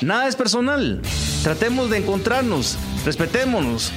[0.00, 1.00] Nada es personal.
[1.42, 3.92] Tratemos de encontrarnos, respetémonos.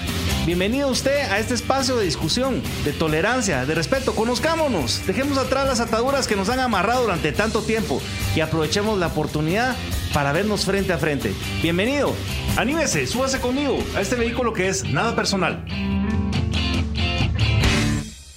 [0.46, 4.14] Bienvenido usted a este espacio de discusión, de tolerancia, de respeto.
[4.14, 8.02] Conozcámonos, dejemos atrás las ataduras que nos han amarrado durante tanto tiempo
[8.36, 9.76] y aprovechemos la oportunidad
[10.14, 11.34] para vernos frente a frente.
[11.62, 12.14] Bienvenido,
[12.58, 15.66] anímese, súbase conmigo a este vehículo que es nada personal.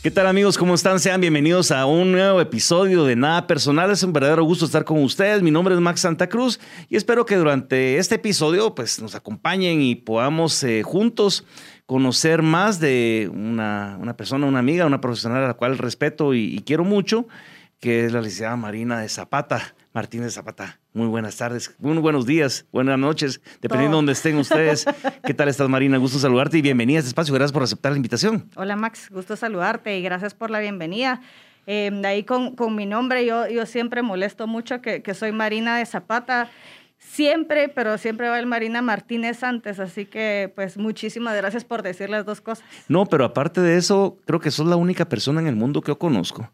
[0.02, 0.58] ¿Qué tal amigos?
[0.58, 1.00] ¿Cómo están?
[1.00, 3.90] Sean bienvenidos a un nuevo episodio de Nada Personal.
[3.90, 5.40] Es un verdadero gusto estar con ustedes.
[5.40, 9.80] Mi nombre es Max Santa Cruz y espero que durante este episodio pues, nos acompañen
[9.80, 11.46] y podamos eh, juntos
[11.86, 16.84] conocer más de una, persona, una amiga, una profesional a la cual respeto y quiero
[16.84, 17.26] mucho,
[17.80, 19.74] que es la licenciada Marina de Zapata.
[19.94, 20.83] Martínez Zapata.
[20.96, 24.84] Muy buenas tardes, muy buenos días, buenas noches, dependiendo de donde estén ustedes.
[25.26, 25.98] ¿Qué tal estás, Marina?
[25.98, 27.34] Gusto saludarte y bienvenida a este espacio.
[27.34, 28.48] Gracias por aceptar la invitación.
[28.54, 29.10] Hola, Max.
[29.10, 31.20] Gusto saludarte y gracias por la bienvenida.
[31.66, 35.32] Eh, de ahí con, con, mi nombre, yo, yo siempre molesto mucho que, que soy
[35.32, 36.48] Marina de Zapata
[36.96, 42.08] siempre, pero siempre va el Marina Martínez antes, así que pues muchísimas gracias por decir
[42.08, 42.64] las dos cosas.
[42.86, 45.88] No, pero aparte de eso, creo que sos la única persona en el mundo que
[45.88, 46.52] yo conozco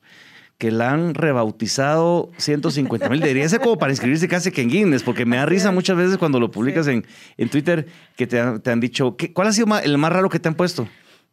[0.61, 3.20] que la han rebautizado 150 mil.
[3.20, 6.19] Debería ser como para inscribirse casi que en Guinness, porque me da risa muchas veces
[6.19, 7.06] cuando lo publicas en,
[7.39, 10.55] en, Twitter que te, han dicho, ¿cuál ha sido el más raro que te han
[10.55, 10.86] puesto?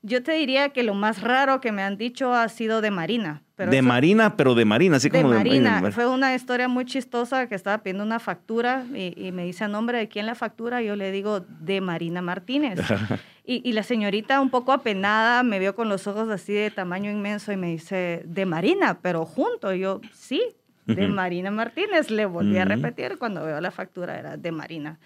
[0.04, 3.42] Yo te diría que lo más raro que me han dicho ha sido de Marina.
[3.58, 5.92] de Marina, pero de Marina, así como de Marina.
[5.92, 9.98] Fue una historia muy chistosa que estaba pidiendo una factura y, me dice a nombre
[9.98, 10.82] de quién la factura.
[10.82, 12.80] Yo le digo de Marina Martínez.
[13.46, 17.52] y, la señorita, un poco apenada, me vio con los ojos así de tamaño inmenso
[17.52, 19.74] y me dice de Marina, pero junto.
[19.74, 20.44] Y yo, sí,
[20.86, 22.12] de Marina Martínez.
[22.12, 25.00] Le volví a repetir cuando veo la factura, era de Marina.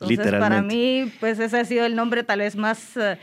[0.00, 2.96] Entonces, para mí, pues ese ha sido el nombre tal vez más.
[2.96, 3.18] Eh,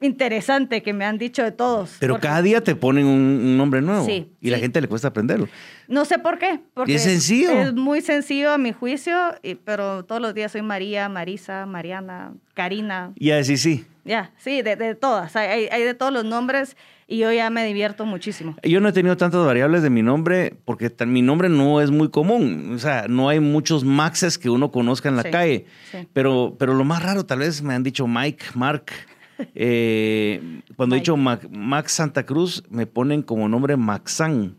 [0.00, 1.96] interesante que me han dicho de todos.
[1.98, 4.04] Pero cada día te ponen un, nombre nuevo.
[4.04, 4.32] Sí.
[4.40, 5.48] Y la gente le cuesta aprenderlo.
[5.88, 6.60] No sé por qué.
[6.74, 7.50] Porque es sencillo.
[7.50, 9.16] Es muy sencillo a mi juicio,
[9.64, 13.12] pero todos los días soy María, Marisa, Mariana, Karina.
[13.16, 13.86] Y así sí.
[14.04, 15.36] Ya, sí, de, todas.
[15.36, 18.56] Hay, hay, de todos los nombres y yo ya me divierto muchísimo.
[18.62, 22.08] Yo no he tenido tantas variables de mi nombre porque mi nombre no es muy
[22.08, 22.72] común.
[22.74, 25.66] O sea, no hay muchos Maxes que uno conozca en la calle.
[26.14, 28.92] Pero, pero lo más raro, tal vez me han dicho Mike, Mark.
[29.54, 34.56] Eh, cuando he dicho Max Santa Cruz, me ponen como nombre Maxan.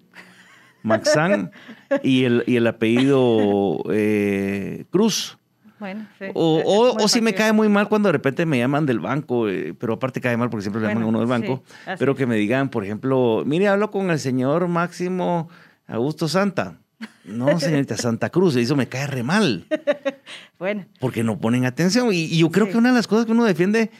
[0.84, 1.51] Maxan
[2.03, 5.38] y el, y el apellido eh, Cruz.
[5.79, 9.73] Bueno, o, si me cae muy mal cuando de repente me llaman del banco, eh,
[9.79, 11.63] pero aparte cae mal porque siempre le llaman a uno del banco,
[11.97, 15.47] pero que me digan, por ejemplo, mire, hablo con el señor Máximo
[15.88, 16.79] Augusto Santa.
[17.23, 19.66] No, señorita Santa Cruz, eso me cae re mal.
[20.59, 20.85] bueno.
[21.00, 22.09] Porque no ponen atención.
[22.12, 23.91] Y, yo creo que una de las cosas que uno defiende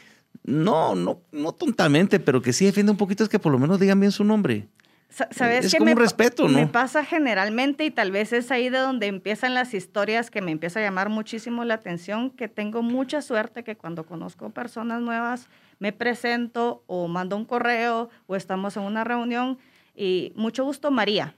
[0.44, 3.78] no, no, no tontamente, pero que sí defiende un poquito es que por lo menos
[3.78, 4.68] digan bien su nombre.
[5.10, 6.56] ¿Sabes es como un respeto, ¿no?
[6.56, 10.52] Me pasa generalmente y tal vez es ahí de donde empiezan las historias que me
[10.52, 15.48] empieza a llamar muchísimo la atención, que tengo mucha suerte que cuando conozco personas nuevas
[15.80, 19.58] me presento o mando un correo o estamos en una reunión
[19.96, 21.34] y mucho gusto María.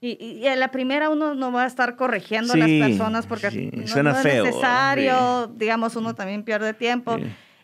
[0.00, 3.50] Y, y, a la primera uno no va a estar corrigiendo a las personas porque
[3.50, 7.18] no, es necesario, digamos, uno también pierde tiempo.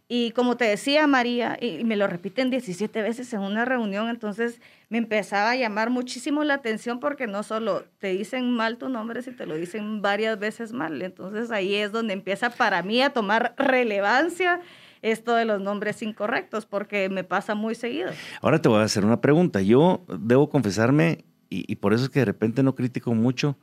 [0.09, 4.61] Y como te decía María, y me lo repiten 17 veces en una reunión, entonces
[4.89, 9.23] me empezaba a llamar muchísimo la atención porque no solo te dicen mal tu nombre,
[9.23, 11.03] si te lo dicen varias veces mal.
[11.03, 14.61] Entonces ahí es donde empieza para mí a tomar relevancia
[15.03, 18.11] esto de los nombres incorrectos, porque me pasa muy seguido.
[18.41, 19.61] Ahora te voy a hacer una pregunta.
[19.61, 23.57] Yo debo confesarme, y, por eso es que de repente no critico mucho,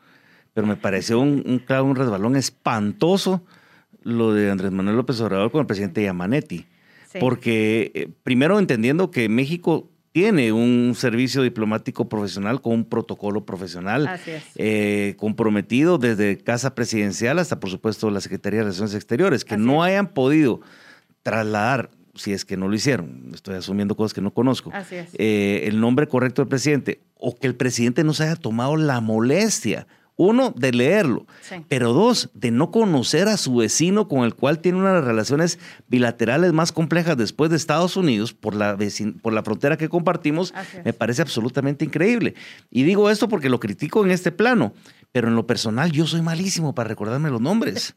[0.53, 3.43] pero me pareció un, un, un resbalón espantoso
[4.03, 6.65] lo de Andrés Manuel López Obrador con el presidente Yamanetti.
[7.19, 14.09] Porque eh, primero entendiendo que México tiene un servicio diplomático profesional con un protocolo profesional
[14.55, 19.81] eh, comprometido desde Casa Presidencial hasta, por supuesto, la Secretaría de Relaciones Exteriores, que no
[19.81, 20.61] hayan podido
[21.23, 25.79] trasladar, si es que no lo hicieron, estoy asumiendo cosas que no conozco, eh, el
[25.79, 30.53] nombre correcto del presidente, o que el presidente no se haya tomado la molestia uno,
[30.55, 31.25] de leerlo,
[31.67, 35.57] pero dos, de no conocer a su vecino con el cual tiene unas relaciones
[35.87, 38.77] bilaterales más complejas después de Estados Unidos por la,
[39.21, 40.53] por la frontera que compartimos,
[40.85, 42.35] me parece absolutamente increíble.
[42.69, 44.73] Y digo esto porque lo critico en este plano,
[45.11, 47.95] pero en lo personal yo soy malísimo para recordarme los nombres.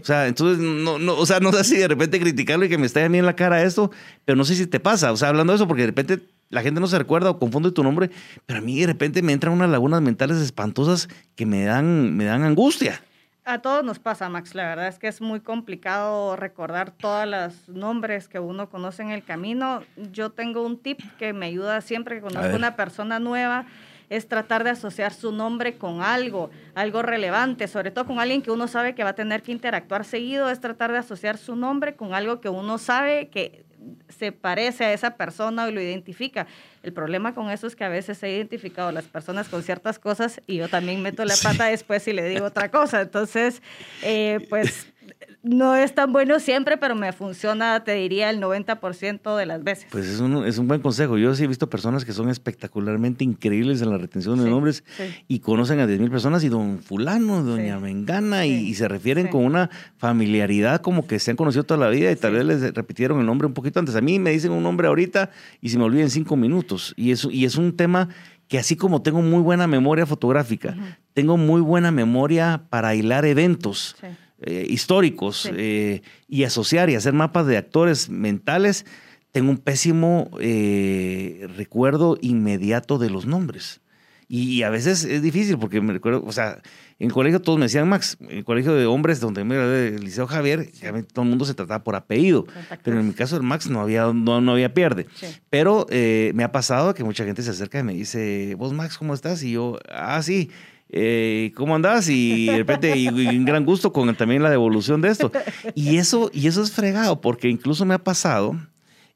[0.00, 2.78] O sea, entonces, no, no, o sea, no sé si de repente criticarlo y que
[2.78, 3.92] me esté a mí en la cara esto,
[4.24, 6.20] pero no sé si te pasa, o sea, hablando de eso, porque de repente
[6.52, 8.10] la gente no se recuerda o confunde tu nombre,
[8.44, 12.26] pero a mí de repente me entran unas lagunas mentales espantosas que me dan, me
[12.26, 13.02] dan angustia.
[13.44, 14.54] A todos nos pasa, Max.
[14.54, 19.10] La verdad es que es muy complicado recordar todos los nombres que uno conoce en
[19.10, 19.82] el camino.
[20.12, 23.66] Yo tengo un tip que me ayuda siempre que conozco a una persona nueva
[24.10, 28.50] es tratar de asociar su nombre con algo, algo relevante, sobre todo con alguien que
[28.50, 31.96] uno sabe que va a tener que interactuar seguido, es tratar de asociar su nombre
[31.96, 33.64] con algo que uno sabe que
[34.08, 36.46] se parece a esa persona o lo identifica.
[36.82, 40.40] El problema con eso es que a veces he identificado las personas con ciertas cosas
[40.46, 43.00] y yo también meto la pata después y le digo otra cosa.
[43.00, 43.62] Entonces,
[44.02, 44.86] eh, pues
[45.42, 49.86] no es tan bueno siempre, pero me funciona, te diría, el 90% de las veces.
[49.90, 51.18] Pues es un, es un buen consejo.
[51.18, 54.84] Yo sí he visto personas que son espectacularmente increíbles en la retención de nombres
[55.28, 59.68] y conocen a 10.000 personas y don fulano, doña Mengana, y, se refieren con una
[59.98, 63.26] familiaridad como que se han conocido toda la vida y tal vez les repitieron el
[63.26, 63.94] nombre un poquito antes.
[63.96, 65.30] A mí me dicen un nombre ahorita
[65.60, 66.94] y se me olvida en cinco minutos.
[66.96, 68.08] Y es, y es un tema
[68.48, 70.76] que así como tengo muy buena memoria fotográfica,
[71.14, 73.96] tengo muy buena memoria para hilar eventos.
[74.44, 78.84] Eh, históricos eh, y asociar y hacer mapas de actores mentales,
[79.30, 83.80] tengo un pésimo eh, recuerdo inmediato de los nombres.
[84.28, 86.60] Y, a veces es difícil porque me recuerdo, o sea,
[86.98, 90.02] en el colegio todos me decían Max, en el colegio de hombres donde me el
[90.02, 90.70] Liceo Javier,
[91.12, 92.46] todo el mundo se trataba por apellido,
[92.82, 95.06] pero en mi caso el Max no había, no, no había pierde.
[95.50, 99.12] Pero me ha pasado que mucha gente se acerca y me dice, vos Max, ¿cómo
[99.12, 99.42] estás?
[99.42, 100.50] Y yo, ah, sí
[100.94, 102.10] eh, ¿cómo andás?
[102.10, 105.32] Y de repente, y, un gran gusto con también la devolución de esto.
[105.74, 108.54] Y eso, y eso es fregado, porque incluso me ha pasado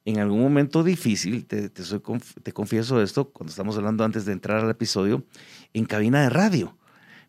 [0.07, 2.01] en algún momento difícil, te, te, soy,
[2.43, 5.25] te confieso esto, cuando estamos hablando antes de entrar al episodio,
[5.75, 6.79] en cabina de radio.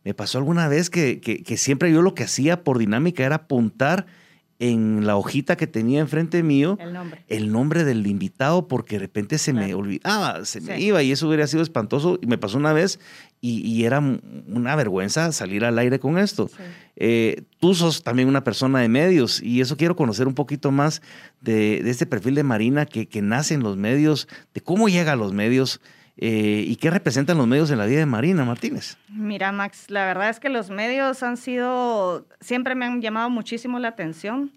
[0.05, 3.35] Me pasó alguna vez que, que, que siempre yo lo que hacía por dinámica era
[3.35, 4.05] apuntar
[4.59, 6.77] en la hojita que tenía enfrente mío
[7.27, 11.27] el nombre, del invitado porque de repente se me olvidaba, se me iba y eso
[11.27, 12.17] hubiera sido espantoso.
[12.21, 12.99] Y me pasó una vez
[13.39, 16.49] y, era una vergüenza salir al aire con esto.
[16.95, 21.01] Eh, tú sos también una persona de medios y eso quiero conocer un poquito más
[21.41, 25.15] de, este perfil de Marina que, que, nace en los medios, de cómo llega a
[25.15, 25.81] los medios.
[26.19, 28.97] Eh, ¿Y qué representan los medios en la vida de Marina Martínez?
[29.07, 33.77] Mira, Max, la verdad es que los medios han sido, siempre me han llamado muchísimo
[33.77, 34.51] la atención.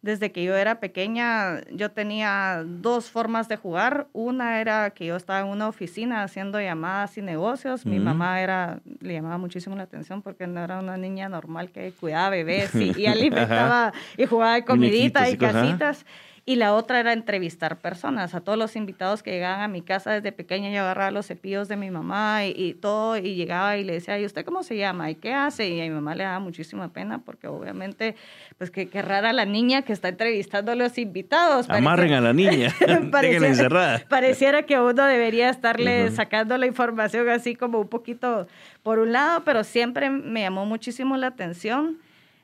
[0.00, 4.06] Desde que yo era pequeña, yo tenía dos formas de jugar.
[4.12, 7.84] Una era que yo estaba en una oficina haciendo llamadas y negocios.
[7.84, 11.90] Mi mamá era, le llamaba muchísimo la atención porque no era una niña normal que
[11.90, 16.06] cuidaba bebés y, y alimentaba y jugaba de comidita y casitas.
[16.48, 20.12] Y la otra era entrevistar personas, a todos los invitados que llegaban a mi casa
[20.12, 23.92] desde pequeña, yo agarraba los cepillos de mi mamá y, todo, y llegaba y le
[23.92, 25.10] decía, ¿y usted cómo se llama?
[25.10, 25.68] ¿Y qué hace?
[25.68, 28.16] Y a mi mamá le daba muchísima pena porque obviamente,
[28.56, 31.68] pues qué, qué rara la niña que está entrevistando a los invitados.
[31.68, 32.74] Amarren a la niña,
[33.12, 34.02] pareciera, encerrada.
[34.08, 38.46] Pareciera que uno debería estarle sacando la información así como un poquito
[38.82, 41.98] por un lado, pero siempre me llamó muchísimo la atención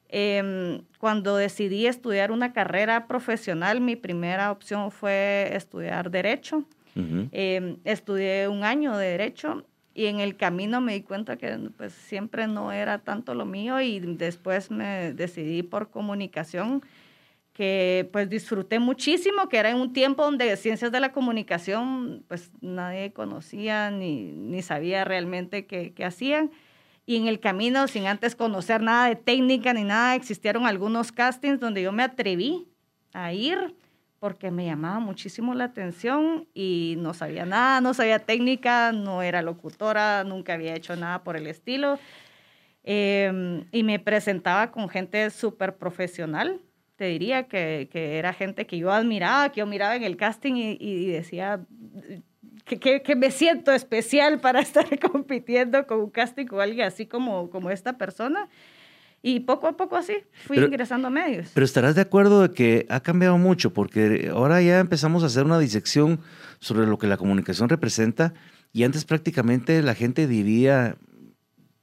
[0.08, 6.64] Em, cuando decidí estudiar una carrera profesional, mi primera opción fue estudiar derecho.
[6.96, 9.64] Em, estudié un año de derecho
[9.94, 13.80] y en el camino me di cuenta que pues siempre no era tanto lo mío
[13.80, 16.82] y después me decidí por comunicación
[17.52, 22.52] que pues disfruté muchísimo, que era en un tiempo donde ciencias de la comunicación pues
[22.60, 26.52] nadie conocía ni, ni sabía realmente qué, qué hacían
[27.06, 31.60] y en el camino, sin antes conocer nada de técnica ni nada, existieron algunos castings
[31.60, 32.66] donde yo me atreví
[33.12, 33.74] a ir
[34.20, 39.42] porque me llamaba muchísimo la atención y no sabía nada, no sabía técnica, no era
[39.42, 41.98] locutora, nunca había hecho nada por el estilo.
[42.84, 46.62] Em, y me presentaba con gente súper profesional,
[46.96, 50.54] te diría que, que, era gente que yo admiraba, que yo miraba en el casting
[50.54, 51.60] y, y decía,
[52.64, 57.70] que, me siento especial para estar compitiendo con un casting con alguien así como, como
[57.70, 58.48] esta persona.
[59.26, 60.16] Y poco a poco así
[60.46, 61.48] fui ingresando a medios.
[61.54, 65.44] Pero estarás de acuerdo de que ha cambiado mucho, porque ahora ya empezamos a hacer
[65.44, 66.20] una disección
[66.58, 68.34] sobre lo que la comunicación representa
[68.74, 70.96] y antes prácticamente la gente dividía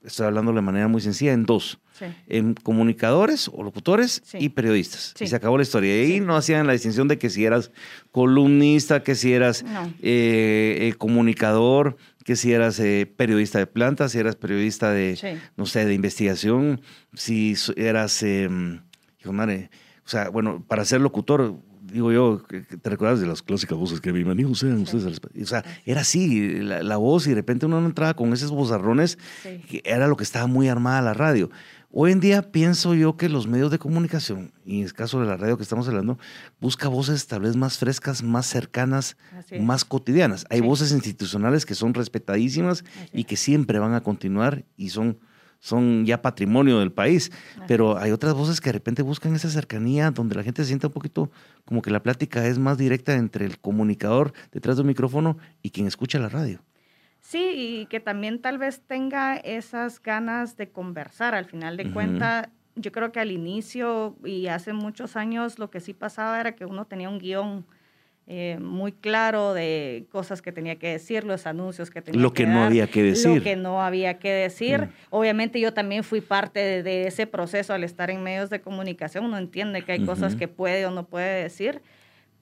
[0.03, 1.79] estoy hablando de manera muy sencilla, en dos.
[2.27, 5.13] En comunicadores o locutores y periodistas.
[5.19, 5.95] Y se acabó la historia.
[5.95, 7.71] Y ahí no hacían la distinción de que si eras
[8.11, 9.63] columnista, que si eras
[10.01, 15.85] eh, comunicador, que si eras eh, periodista de planta, si eras periodista de, no sé,
[15.85, 16.81] de investigación,
[17.13, 18.81] si eras, em,
[19.19, 19.69] hijo madre,
[20.05, 21.55] o sea, bueno, para ser locutor,
[21.91, 22.41] digo yo,
[22.81, 25.19] ¿te recuerdas de las clásicas voces que bienvenidos sean ustedes?
[25.41, 29.17] O sea, era así, la, voz y de repente uno no entraba con esos bozarrones,
[29.43, 31.49] que era lo que estaba muy armada la radio.
[31.93, 35.25] Hoy en día pienso yo que los medios de comunicación, y en el caso de
[35.25, 36.17] la radio que estamos hablando,
[36.61, 39.17] busca voces tal vez más frescas, más cercanas,
[39.59, 40.45] más cotidianas.
[40.49, 45.19] Hay voces institucionales que son respetadísimas y que siempre van a continuar y son
[45.61, 47.31] son ya patrimonio del país,
[47.67, 50.87] pero hay otras voces que de repente buscan esa cercanía donde la gente se sienta
[50.87, 51.31] un poquito
[51.65, 55.87] como que la plática es más directa entre el comunicador detrás del micrófono y quien
[55.87, 56.61] escucha la radio.
[57.19, 61.35] Sí, y que también tal vez tenga esas ganas de conversar.
[61.35, 65.79] Al final de cuentas, yo creo que al inicio y hace muchos años lo que
[65.79, 67.67] sí pasaba era que uno tenía un guion
[68.27, 72.45] eh, muy claro de cosas que tenía que decir, los anuncios que tenía lo que,
[72.45, 73.37] no había que decir.
[73.37, 74.81] Lo que no había que decir.
[74.81, 74.89] Mm.
[75.09, 79.25] Obviamente yo también fui parte de, ese proceso al estar en medios de comunicación.
[79.25, 81.81] Uno entiende que hay cosas que puede o no puede decir,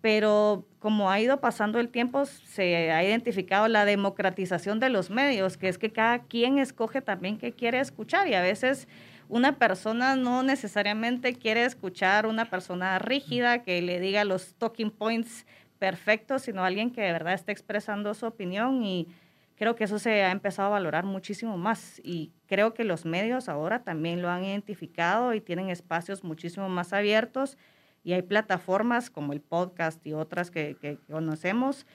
[0.01, 5.57] pero como ha ido pasando el tiempo, se ha identificado la democratización de los medios,
[5.57, 8.87] que es que cada quien escoge también qué quiere escuchar y a veces
[9.27, 15.45] una persona no necesariamente quiere escuchar una persona rígida que le diga los talking points
[15.79, 19.07] perfecto, sino alguien que de verdad esté expresando su opinión y
[19.55, 23.49] creo que eso se ha empezado a valorar muchísimo más y creo que los medios
[23.49, 27.57] ahora también lo han identificado y tienen espacios muchísimo más abiertos
[28.03, 31.85] y hay plataformas como el podcast y otras que, conocemos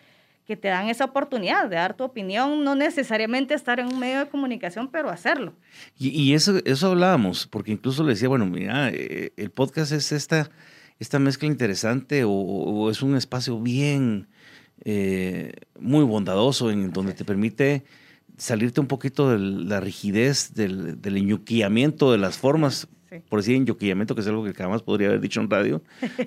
[0.47, 4.19] que te dan esa oportunidad de dar tu opinión, no necesariamente estar en un medio
[4.19, 5.55] de comunicación, pero hacerlo.
[5.99, 10.51] Y, eso, eso hablábamos, porque incluso le decía, bueno, mira, eh, el podcast es esta
[10.99, 14.29] esta mezcla interesante o, es un espacio bien,
[14.85, 17.85] eh, muy bondadoso en donde te permite
[18.37, 21.17] salirte un poquito de la rigidez, del, del
[22.11, 22.89] de las formas,
[23.29, 25.83] por decir enjuquillamiento, que es algo que jamás podría haber dicho en radio,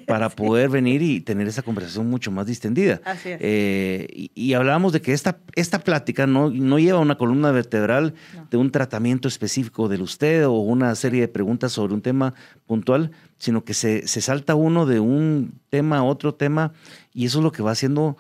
[0.06, 3.02] para poder venir y tener esa conversación mucho más distendida.
[3.06, 3.40] Así es.
[3.42, 8.14] Eh, y, hablábamos de que esta, esta plática no, no lleva una columna vertebral
[8.50, 12.34] de un tratamiento específico del usted o una serie de preguntas sobre un tema
[12.66, 16.74] puntual, sino que se, se salta uno de un tema a otro tema
[17.14, 18.18] y eso es lo que va haciendo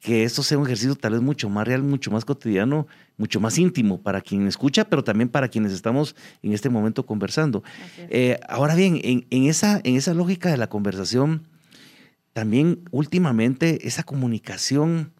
[0.00, 2.86] que esto sea un ejercicio tal vez mucho más real, mucho más cotidiano,
[3.16, 7.64] mucho más íntimo para quien escucha, pero también para quienes estamos en este momento conversando.
[8.10, 11.48] Eh, ahora bien, en, esa, en esa lógica de la conversación,
[12.32, 15.12] también últimamente esa comunicación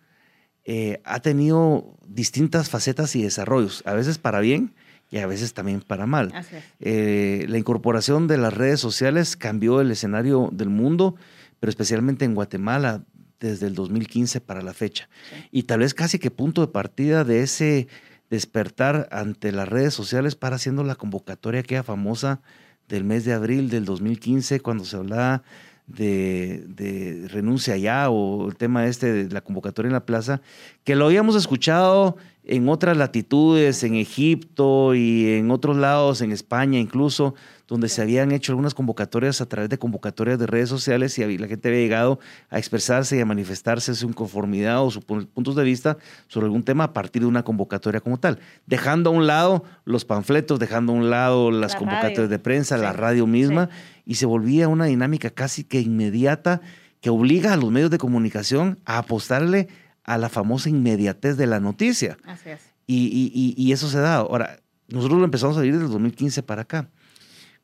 [0.64, 4.75] eh, ha tenido distintas facetas y desarrollos, a veces para bien
[5.11, 6.33] y a veces también para mal.
[6.80, 11.14] Eh, la incorporación de las redes sociales cambió el escenario del mundo,
[11.61, 13.04] pero especialmente en Guatemala
[13.40, 15.09] desde el 2015 para la fecha.
[15.50, 17.88] Y tal vez casi que punto de partida de ese
[18.31, 22.40] despertar ante las redes sociales para haciendo la convocatoria aquella famosa
[22.88, 25.43] del mes de abril del 2015, cuando se hablaba
[25.87, 30.40] de, de, renuncia ya o el tema este de la convocatoria en la plaza,
[30.85, 36.78] que lo habíamos escuchado en otras latitudes, en Egipto y en otros lados, en España
[36.78, 37.35] incluso,
[37.68, 41.49] donde se habían hecho algunas convocatorias a través de convocatorias de redes sociales y la
[41.49, 45.99] gente había llegado a expresarse y a manifestarse su inconformidad o sus puntos de vista
[46.28, 50.04] sobre algún tema a partir de una convocatoria como tal, dejando a un lado los
[50.04, 53.68] panfletos, dejando a un lado las convocatorias de prensa, la radio misma,
[54.04, 56.61] y se volvía una dinámica casi que inmediata
[57.00, 59.68] que obliga a los medios de comunicación a apostarle
[60.04, 62.16] a la famosa inmediatez de la noticia.
[62.25, 62.61] Así es.
[62.87, 64.16] Y, eso se da.
[64.16, 66.88] Ahora, nosotros lo empezamos a vivir desde el 2015 para acá.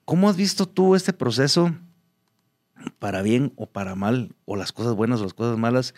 [0.04, 1.75] ¿Cómo has visto tú este proceso,
[2.99, 5.94] para bien o para mal, o las cosas buenas o las cosas malas,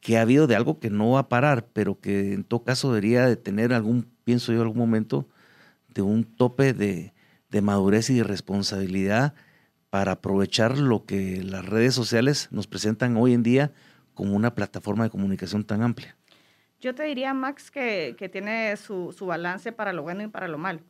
[0.00, 2.92] que ha habido de algo que no va a parar, pero que en todo caso
[2.92, 5.28] debería de tener algún, pienso yo, algún momento
[5.88, 7.12] de un tope de,
[7.50, 9.34] de madurez y de responsabilidad
[9.90, 13.72] para aprovechar lo que las redes sociales nos presentan hoy en día
[14.14, 16.16] como una plataforma de comunicación tan amplia?
[16.80, 20.46] Yo te diría, Max, que, que tiene su, su, balance para lo bueno y para
[20.46, 20.80] lo malo.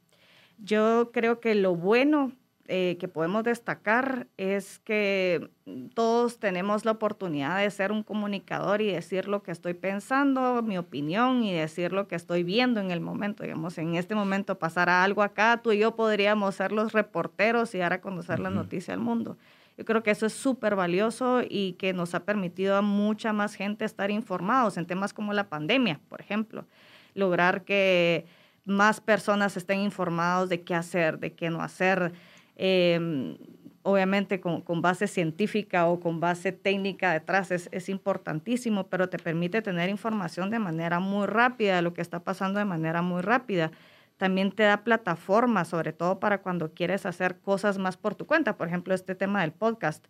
[0.58, 2.32] Yo creo que lo bueno
[2.70, 5.48] eh, que podemos destacar es que
[5.94, 10.76] todos tenemos la oportunidad de ser un comunicador y decir lo que estoy pensando, mi
[10.76, 13.42] opinión y decir lo que estoy viendo en el momento.
[13.42, 17.78] Digamos, en este momento pasará algo acá, tú y yo podríamos ser los reporteros y
[17.78, 19.38] dar a conocer la noticia al mundo.
[19.78, 23.54] Yo creo que eso es súper valioso y que nos ha permitido a mucha más
[23.54, 26.66] gente estar informados en temas como la pandemia, por ejemplo.
[27.14, 28.26] Lograr que
[28.66, 32.12] más personas estén informados de qué hacer, de qué no hacer.
[32.58, 33.38] Em,
[33.82, 39.62] obviamente con, base científica o con base técnica detrás es, es, importantísimo, pero te permite
[39.62, 43.70] tener información de manera muy rápida, de lo que está pasando de manera muy rápida
[44.18, 48.56] también te da plataforma, sobre todo para cuando quieres hacer cosas más por tu cuenta.
[48.56, 50.04] Por ejemplo, este tema del podcast.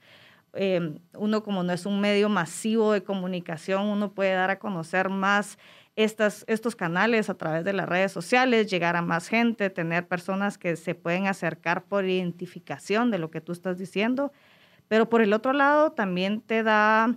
[0.54, 5.08] Em, uno como no es un medio masivo de comunicación, uno puede dar a conocer
[5.08, 5.58] más
[5.96, 10.76] estos canales a través de las redes sociales, llegar a más gente, tener personas que
[10.76, 14.32] se pueden acercar por identificación de lo que tú estás diciendo.
[14.86, 17.16] Pero por el otro lado, también te da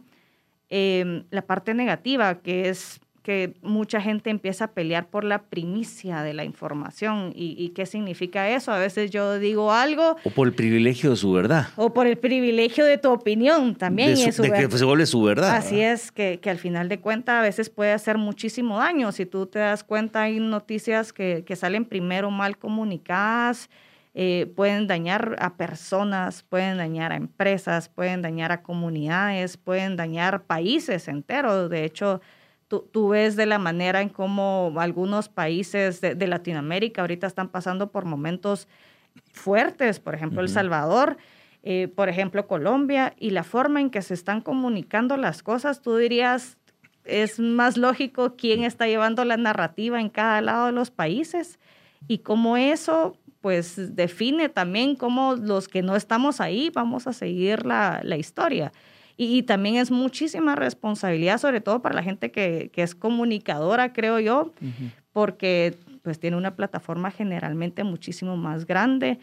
[0.70, 6.24] em, la parte negativa, que es que mucha gente empieza a pelear por la primicia
[6.24, 7.32] de la información.
[7.36, 8.72] ¿Y, qué significa eso?
[8.72, 10.16] A veces yo digo algo...
[10.24, 11.68] O por el privilegio de su verdad.
[11.76, 14.16] O por el privilegio de tu opinión también.
[14.16, 15.56] De, de que se vuelve su verdad.
[15.56, 19.12] Así es, que, que, al final de cuentas a veces puede hacer muchísimo daño.
[19.12, 23.70] Si tú te das cuenta, hay noticias que, que salen primero mal comunicadas,
[24.14, 30.44] eh, pueden dañar a personas, pueden dañar a empresas, pueden dañar a comunidades, pueden dañar
[30.44, 31.70] países enteros.
[31.70, 32.20] De hecho,
[32.80, 38.06] tú, ves de la manera en cómo algunos países de, Latinoamérica ahorita están pasando por
[38.06, 38.68] momentos
[39.34, 41.18] fuertes, por ejemplo, El Salvador,
[41.64, 45.98] eh, por ejemplo, Colombia, y la forma en que se están comunicando las cosas, tú
[45.98, 46.58] dirías,
[47.04, 51.60] es más lógico quién está llevando la narrativa en cada lado de los países
[52.08, 57.66] y cómo eso pues define también cómo los que no estamos ahí vamos a seguir
[57.66, 58.72] la, la historia.
[59.24, 64.20] Y, también es muchísima responsabilidad, sobre todo para la gente que, que es comunicadora, creo
[64.20, 64.52] yo,
[65.14, 69.20] porque pues tiene una plataforma generalmente muchísimo más grande.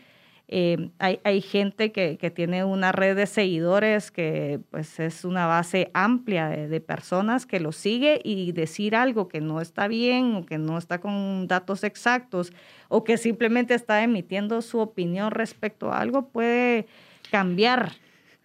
[0.47, 5.47] Eh, hay, hay, gente que, que, tiene una red de seguidores que pues es una
[5.47, 10.37] base amplia de, de, personas que lo sigue y decir algo que no está bien
[10.37, 12.53] o que no está con datos exactos
[12.87, 16.87] o que simplemente está emitiendo su opinión respecto a algo puede
[17.33, 17.91] cambiar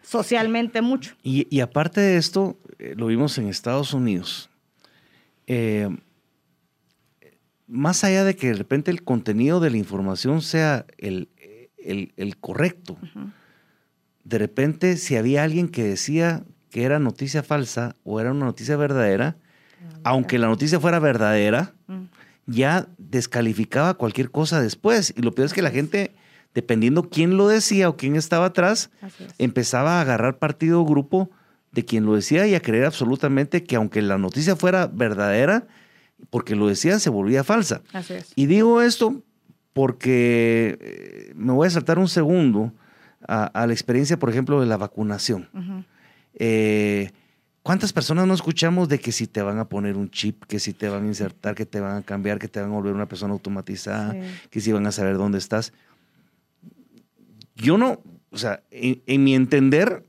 [0.04, 1.16] socialmente mucho.
[1.24, 4.50] Y, aparte de esto, eh, lo vimos en Estados Unidos.
[5.48, 5.90] Eh,
[7.68, 11.28] más allá de que de repente el contenido de la información sea el,
[12.40, 12.98] correcto,
[14.24, 18.78] de repente si había alguien que decía que era noticia falsa o era una noticia
[18.78, 19.38] verdadera,
[20.04, 21.74] aunque la noticia fuera verdadera,
[22.46, 25.14] ya descalificaba cualquier cosa después.
[25.16, 26.14] Y lo peor es que la gente
[26.54, 28.90] dependiendo quién lo decía o quién estaba atrás,
[29.38, 31.30] empezaba a agarrar partido o grupo
[31.72, 35.68] de quien lo decía y a creer absolutamente que aunque la noticia fuera verdadera,
[36.30, 37.82] porque lo decían, se volvía falsa.
[38.36, 39.24] Y digo esto
[39.74, 42.72] porque eh, me voy a saltar un segundo
[43.28, 45.50] a, la experiencia, por ejemplo, de la vacunación.
[46.36, 47.12] Eh,
[47.64, 50.74] ¿Cuántas personas no escuchamos de que si te van a poner un chip, que si
[50.74, 53.08] te van a insertar, que te van a cambiar, que te van a volver una
[53.08, 54.16] persona automatizada,
[54.50, 55.72] que si van a saber dónde estás?
[57.56, 58.02] Yo no,
[58.34, 60.04] o sea, en, mi entender,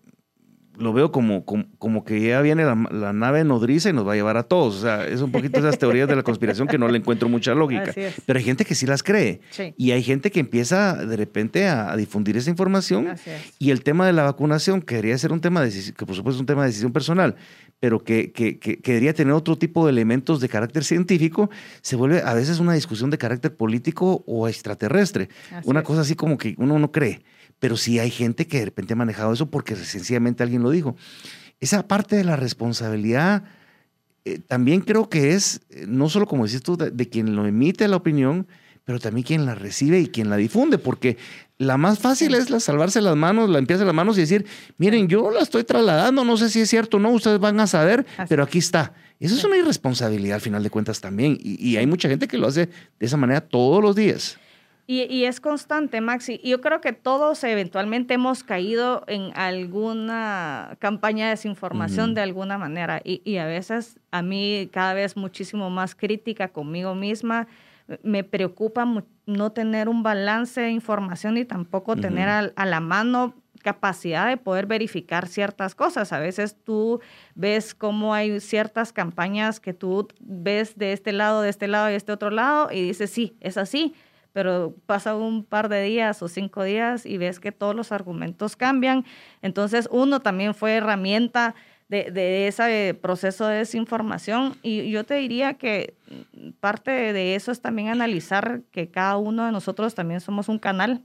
[0.76, 4.36] lo veo como, como, que ya viene la, nave nodriza y nos va a llevar
[4.38, 4.76] a todos.
[4.76, 7.54] O sea, es un poquito esas teorías de la conspiración que no le encuentro mucha
[7.54, 7.92] lógica.
[8.26, 9.40] Pero hay gente que sí las cree.
[9.76, 13.14] Y hay gente que empieza de repente a, difundir esa información.
[13.58, 16.38] Y el tema de la vacunación, que debería ser un tema, de, que por supuesto
[16.38, 17.36] es un tema de decisión personal,
[17.78, 21.50] pero que, que, que, debería tener otro tipo de elementos de carácter científico,
[21.82, 25.28] se vuelve a veces una discusión de carácter político o extraterrestre.
[25.64, 27.20] una cosa así como que uno no cree
[27.58, 30.96] pero sí hay gente que de repente ha manejado eso porque sencillamente alguien lo dijo.
[31.60, 33.44] Esa parte de la responsabilidad
[34.24, 37.86] eh, también creo que es, eh, no solo como decís tú, de, quien lo emite
[37.88, 38.46] la opinión,
[38.84, 41.16] pero también quien la recibe y quien la difunde, porque
[41.58, 44.46] la más fácil es la salvarse las manos, la limpiarse las manos y decir,
[44.78, 47.66] miren, yo la estoy trasladando, no sé si es cierto o no, ustedes van a
[47.66, 48.94] saber, pero aquí está.
[49.20, 52.46] Eso es una irresponsabilidad al final de cuentas también, y hay mucha gente que lo
[52.46, 54.38] hace de esa manera todos los días.
[54.86, 56.38] Y, es constante, Maxi.
[56.42, 62.58] Y yo creo que todos eventualmente hemos caído en alguna campaña de desinformación de alguna
[62.58, 63.00] manera.
[63.02, 67.46] Y, a veces a mí cada vez muchísimo más crítica conmigo misma.
[68.02, 68.86] Me preocupa
[69.24, 74.66] no tener un balance de información y tampoco tener a, la mano capacidad de poder
[74.66, 76.12] verificar ciertas cosas.
[76.12, 77.00] A veces tú
[77.34, 81.92] ves cómo hay ciertas campañas que tú ves de este lado, de este lado y
[81.92, 83.94] de este otro lado y dices, sí, es así
[84.34, 88.56] pero pasa un par de días o cinco días y ves que todos los argumentos
[88.56, 89.04] cambian.
[89.42, 91.54] Entonces, uno también fue herramienta
[91.88, 95.94] de, de ese proceso de desinformación y yo te diría que
[96.58, 101.04] parte de eso es también analizar que cada uno de nosotros también somos un canal.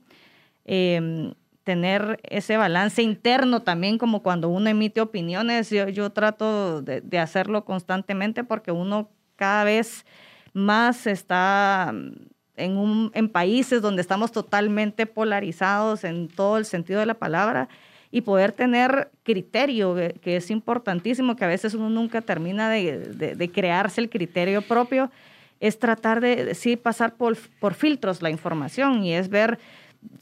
[0.66, 7.20] Em, tener ese balance interno también, como cuando uno emite opiniones, yo, yo trato de
[7.20, 10.04] hacerlo constantemente porque uno cada vez
[10.54, 11.94] más está
[12.60, 17.70] en, países donde estamos totalmente polarizados en todo el sentido de la palabra
[18.12, 24.02] y poder tener criterio, que es importantísimo, que a veces uno nunca termina de, crearse
[24.02, 25.12] el criterio propio,
[25.60, 29.60] es tratar de, sí, pasar por, por filtros la información y es ver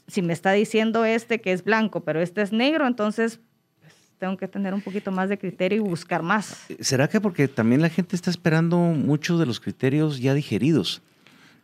[0.06, 3.40] si me está diciendo este que es blanco, pero este es negro, entonces
[3.80, 6.66] pues, tengo que tener un poquito más de criterio y buscar más.
[6.80, 11.00] ¿Será que porque también la gente está esperando muchos de los criterios ya digeridos?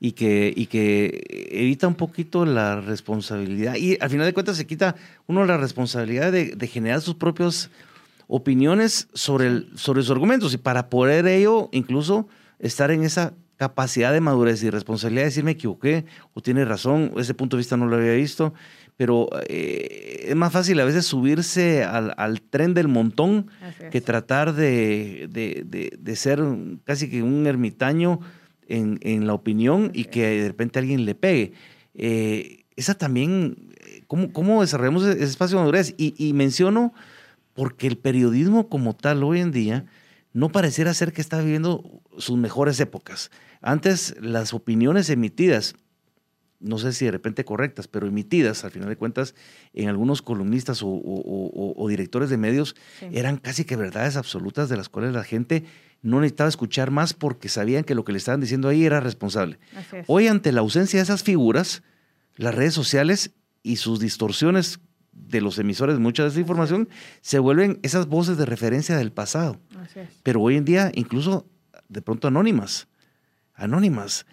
[0.01, 3.77] Y que, y que evita un poquito la responsabilidad.
[3.77, 7.71] Y al final de cuentas se quita uno la responsabilidad de, generar sus propias
[8.27, 10.55] opiniones sobre, el, sobre sus argumentos.
[10.55, 12.29] Y para poder ello incluso
[12.59, 17.13] estar en esa capacidad de madurez y responsabilidad de decir me equivoqué o tiene razón,
[17.17, 18.53] ese punto de vista no lo había visto,
[18.97, 23.49] pero eh, es más fácil a veces subirse al, tren del montón
[23.91, 26.41] que tratar de, de, ser
[26.85, 28.21] casi que un ermitaño
[28.69, 31.53] en, en la opinión y que de repente alguien le pegue.
[31.95, 33.75] Eh, esa también,
[34.07, 35.95] ¿cómo, ¿cómo, desarrollamos ese espacio de madurez?
[35.97, 36.93] Y, y menciono
[37.55, 39.87] porque el periodismo como tal hoy en día
[40.33, 43.31] no pareciera ser que está viviendo sus mejores épocas.
[43.63, 45.77] Antes las opiniones emitidas,
[46.65, 49.35] no sé si de repente correctas, pero emitidas, al final de cuentas,
[49.75, 52.75] en algunos columnistas o, directores de medios,
[53.13, 55.65] eran casi que verdades absolutas de las cuales la gente
[56.03, 59.59] no necesitaba escuchar más porque sabían que lo que le estaban diciendo ahí era responsable.
[60.07, 61.83] Hoy, ante la ausencia de esas figuras,
[62.37, 64.81] las redes sociales y sus distorsiones
[65.13, 66.89] de los emisores, mucha de esa información,
[67.21, 69.61] se vuelven esas voces de referencia del pasado.
[70.23, 71.47] Pero hoy en día, incluso
[71.89, 72.89] de pronto anónimas.
[73.55, 74.27] Anónimas.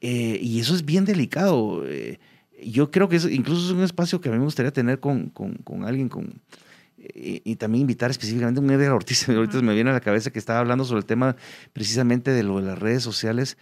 [0.00, 1.82] Eh, y eso es bien delicado.
[1.86, 2.18] Eh,
[2.62, 5.32] yo creo que incluso es un espacio que a mí me gustaría tener con,
[5.84, 6.40] alguien, con,
[6.98, 9.28] eh, y, también invitar específicamente a un Edgar Ortiz.
[9.28, 11.36] Ahorita me viene a la cabeza que estaba hablando sobre el tema
[11.72, 13.58] precisamente de lo de las redes sociales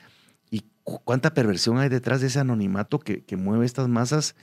[0.50, 4.37] y cuánta perversión hay detrás de ese anonimato que, que mueve estas masas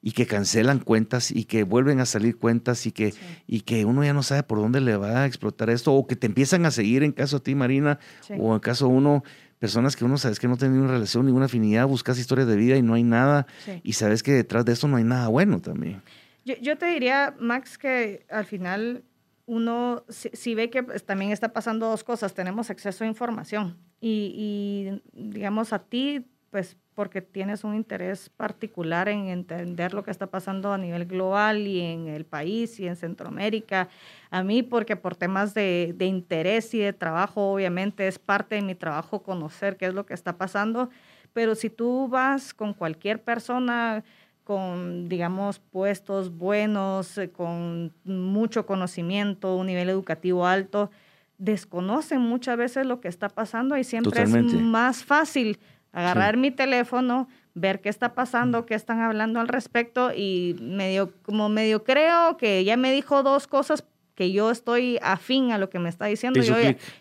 [0.00, 3.14] y que cancelan cuentas y que vuelven a salir cuentas y que,
[3.46, 6.16] y que uno ya no sabe por dónde le va a explotar esto o que
[6.16, 7.98] te empiezan a seguir en caso a ti, Marina,
[8.38, 9.24] o en caso uno,
[9.58, 12.76] personas que uno sabes que no tienen ninguna relación, ninguna afinidad, buscas historias de vida
[12.76, 13.46] y no hay nada
[13.82, 16.02] y sabes que detrás de esto no hay nada bueno también.
[16.44, 19.04] Yo, yo te diría, Max, que al final
[19.46, 25.00] uno si, ve que pues, también está pasando dos cosas, tenemos acceso a información y,
[25.14, 30.26] y digamos a ti, pues porque tienes un interés particular en entender lo que está
[30.26, 33.88] pasando a nivel global y en el país y en Centroamérica.
[34.30, 38.74] A mí, porque por temas de, interés y de trabajo, obviamente es parte de mi
[38.74, 40.90] trabajo conocer qué es lo que está pasando.
[41.32, 44.02] Pero si tú vas con cualquier persona
[44.42, 50.90] con, digamos, puestos buenos, eh, con mucho conocimiento, un nivel educativo alto,
[51.36, 55.60] desconocen muchas veces lo que está pasando y siempre es más fácil
[55.92, 61.48] agarrar mi teléfono, ver qué está pasando, qué están hablando al respecto y medio, como
[61.48, 65.78] medio creo que ya me dijo dos cosas que yo estoy afín a lo que
[65.78, 66.56] me está diciendo, yo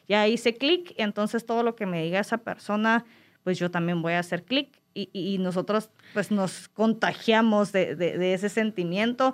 [0.08, 3.06] ya, hice clic, entonces todo lo que me diga esa persona,
[3.44, 4.70] pues yo también voy a hacer clic.
[5.00, 9.34] Y, nosotros pues nos contagiamos de, ese sentimiento.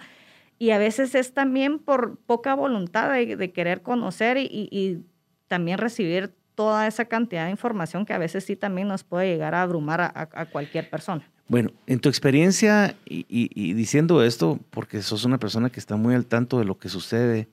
[0.60, 5.04] Y a veces es también por poca voluntad de, querer conocer y, y
[5.48, 9.56] también recibir toda esa cantidad de información que a veces sí también nos puede llegar
[9.56, 11.28] a abrumar a, cualquier persona.
[11.48, 16.26] Bueno, en tu experiencia y, diciendo esto, porque sos una persona que está muy al
[16.26, 17.50] tanto de lo que sucede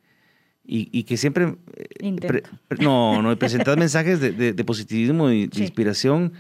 [0.65, 1.57] y, que siempre...
[1.77, 2.43] Eh,
[2.79, 6.33] no, no, presentas mensajes de, positivismo y de inspiración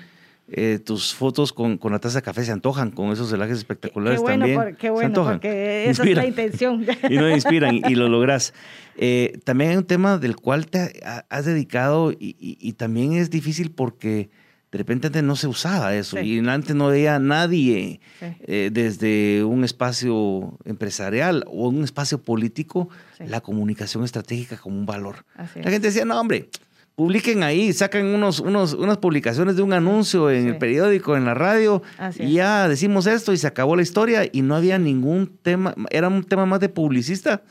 [0.52, 4.18] eh, tus fotos con, con, la taza de café se antojan con esos celajes espectaculares
[4.18, 4.76] qué bueno, también.
[4.76, 6.84] qué bueno, porque esa es la intención.
[7.08, 8.52] Y no inspiran y, lo logras.
[8.96, 14.30] Eh, también hay un tema del cual te has dedicado y, también es difícil porque
[14.72, 19.44] de repente antes no se usaba eso y antes no veía a nadie eh, desde
[19.44, 25.24] un espacio empresarial o un espacio político la comunicación estratégica como un valor.
[25.36, 26.48] la gente decía, no, hombre,
[26.94, 31.34] publiquen ahí, sacan unos, unos, unas publicaciones de un anuncio en el periódico, en la
[31.34, 31.82] radio,
[32.18, 36.08] y ya decimos esto y se acabó la historia y no había ningún tema, era
[36.08, 37.42] un tema más de publicista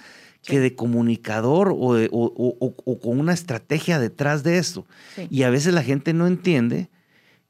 [0.44, 4.86] que de comunicador o, o, con una estrategia detrás de esto.
[5.30, 6.90] Y a veces la gente no entiende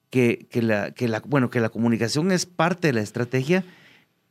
[0.10, 3.64] que, que, la, que, la, bueno, que la comunicación es parte de la estrategia,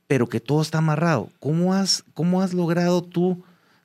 [0.07, 1.29] pero que todo está amarrado.
[1.39, 3.43] ¿Cómo has, cómo has logrado tú,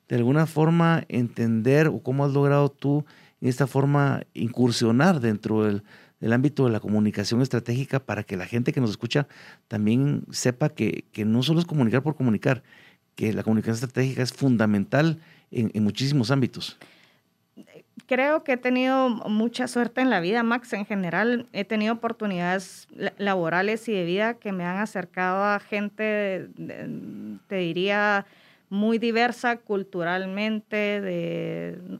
[0.09, 3.05] de alguna forma, entender o cómo has logrado tú
[3.39, 5.83] de esta forma incursionar dentro del,
[6.33, 9.27] ámbito de la comunicación estratégica para que la gente que nos escucha
[9.67, 12.63] también sepa que, no solo es comunicar por comunicar,
[13.15, 15.19] que la comunicación estratégica es fundamental
[15.51, 16.77] en, muchísimos ámbitos.
[18.07, 20.73] Creo que he tenido mucha suerte en la vida, Max.
[20.73, 26.49] En general, he tenido oportunidades laborales y de vida que me han acercado a gente,
[27.47, 28.25] te diría,
[28.69, 31.99] muy diversa culturalmente, de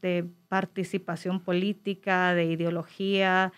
[0.00, 3.52] de participación política, de ideología,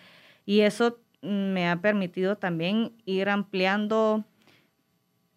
[0.47, 4.25] y eso me ha permitido también ir ampliando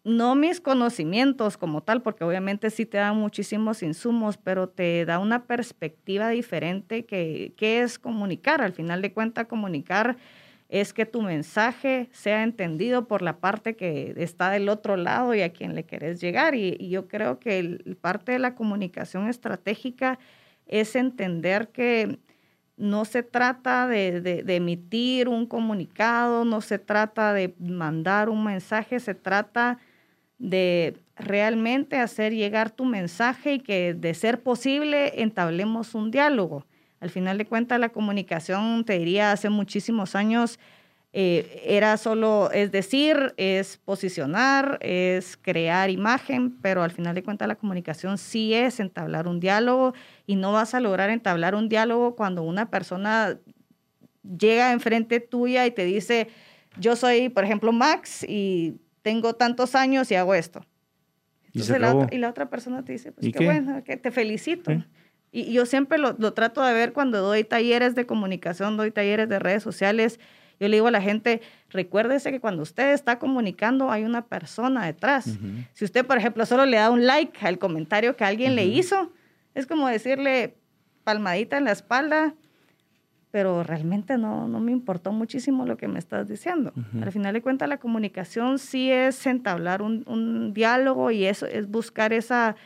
[0.08, 5.18] no mis conocimientos como tal, porque obviamente sí te da muchísimos insumos, pero te da
[5.18, 8.62] una perspectiva diferente que, es comunicar.
[8.62, 10.16] Al final de cuentas, comunicar
[10.70, 15.42] es que tu mensaje sea entendido por la parte que está del otro lado y
[15.42, 16.54] a quien le querés llegar.
[16.54, 20.18] Y, yo creo que parte de la comunicación estratégica
[20.68, 22.18] es entender que
[22.76, 29.14] no se trata de, emitir un comunicado, no se trata de mandar un mensaje, se
[29.14, 29.78] trata
[30.38, 36.66] de realmente hacer llegar tu mensaje y que de ser posible entablemos un diálogo.
[37.00, 40.60] Al final de cuentas, la comunicación, te diría, hace muchísimos años
[41.14, 47.48] eh, era solo, es decir, es posicionar, es crear imagen, pero al final de cuentas
[47.48, 49.94] la comunicación sí es entablar un diálogo
[50.26, 53.38] y no vas a lograr entablar un diálogo cuando una persona
[54.22, 56.28] llega enfrente tuya y te dice,
[56.78, 60.60] yo soy, por ejemplo, Max y tengo tantos años y hago esto.
[61.54, 61.62] ¿Y,
[62.18, 64.70] la otra, persona te dice, pues qué, bueno, que te felicito.
[65.32, 69.28] Y, yo siempre lo, lo trato de ver cuando doy talleres de comunicación, doy talleres
[69.30, 70.20] de redes sociales
[70.60, 71.40] yo le digo a la gente,
[71.70, 75.38] recuérdese que cuando usted está comunicando hay una persona detrás.
[75.72, 79.12] Si usted, por ejemplo, solo le da un like al comentario que alguien le hizo,
[79.54, 80.56] es como decirle
[81.04, 82.34] palmadita en la espalda,
[83.30, 86.72] pero realmente no, no me importó muchísimo lo que me estás diciendo.
[87.00, 91.68] Al final de cuentas, la comunicación sí es entablar un, un, diálogo y eso es
[91.68, 92.56] buscar esa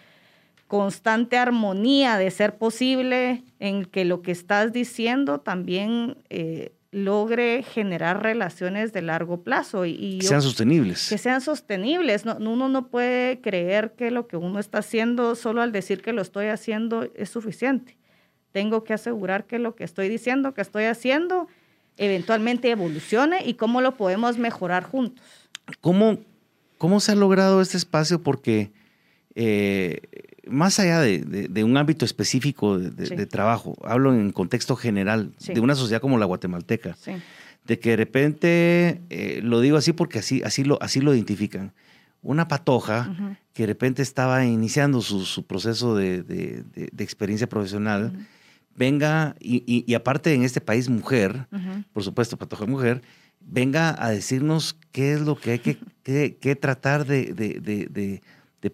[0.69, 8.23] constante armonía de ser posible en que lo que estás diciendo también eh, logre generar
[8.23, 9.87] relaciones de largo plazo.
[9.87, 11.09] Y, que sean sostenibles.
[11.09, 12.25] Que sean sostenibles.
[12.25, 16.13] No, uno no puede creer que lo que uno está haciendo, solo al decir que
[16.13, 17.97] lo estoy haciendo, es suficiente.
[18.53, 21.49] Tengo que asegurar que lo que estoy diciendo, que estoy haciendo,
[21.97, 25.25] eventualmente evolucione y cómo lo podemos mejorar juntos.
[25.81, 26.19] ¿Cómo,
[26.77, 28.23] cómo se ha logrado este espacio?
[28.23, 28.71] Porque
[29.35, 30.03] eh,
[30.47, 36.01] más allá de, un ámbito específico de, trabajo, hablo en contexto general de una sociedad
[36.01, 36.97] como la guatemalteca,
[37.65, 41.73] de que de repente, eh, lo digo así porque así, así, lo, así lo identifican,
[42.23, 46.65] una patoja que de repente estaba iniciando su, proceso de,
[46.99, 48.27] experiencia profesional,
[48.75, 51.47] venga, y, aparte en este país mujer,
[51.93, 53.03] por supuesto, patoja mujer,
[53.41, 58.21] venga a decirnos qué es lo que hay que, que tratar de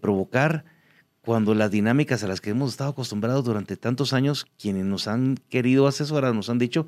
[0.01, 0.65] provocar
[1.29, 5.37] cuando las dinámicas a las que hemos estado acostumbrados durante tantos años, quienes nos han
[5.51, 6.87] querido asesorar, nos han dicho,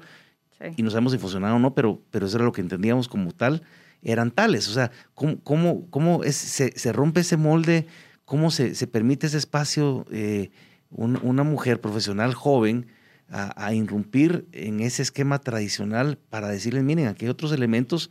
[0.78, 3.32] y no sabemos si funcionaba o no, pero, pero eso era lo que entendíamos como
[3.32, 3.62] tal,
[4.00, 4.66] eran tales.
[4.68, 7.86] O sea, ¿cómo, cómo, cómo es, se, rompe ese molde?
[8.24, 10.50] ¿Cómo se, se permite ese espacio, eh,
[10.88, 12.86] una mujer profesional joven,
[13.28, 18.08] a, irrumpir en ese esquema tradicional para decirles, miren, aquí hay otros elementos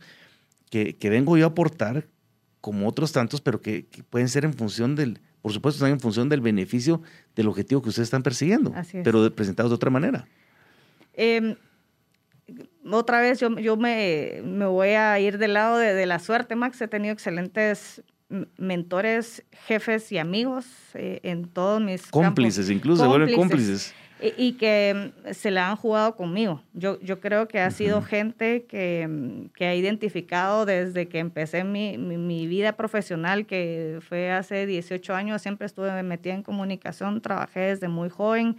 [0.70, 2.06] que, que vengo yo a aportar,
[2.60, 6.28] como otros tantos, pero que pueden ser en función del, por supuesto, están en función
[6.28, 7.02] del beneficio
[7.34, 8.74] del objetivo que ustedes están persiguiendo,
[9.04, 10.26] pero presentados de otra manera.
[11.14, 11.56] Em,
[12.90, 16.80] otra vez yo, yo me, me, voy a ir del lado de, la suerte, Max.
[16.80, 18.02] He tenido excelentes
[18.56, 23.36] mentores, jefes y amigos eh, en todos mis cómplices, incluso, cómplices.
[23.36, 26.62] cómplices y, que mm, se la han jugado conmigo.
[26.72, 31.64] Yo, yo creo que ha sido gente que, mm, que, ha identificado desde que empecé
[31.64, 37.60] mi, mi, vida profesional, que fue hace 18 años, siempre estuve metida en comunicación, trabajé
[37.60, 38.56] desde muy joven.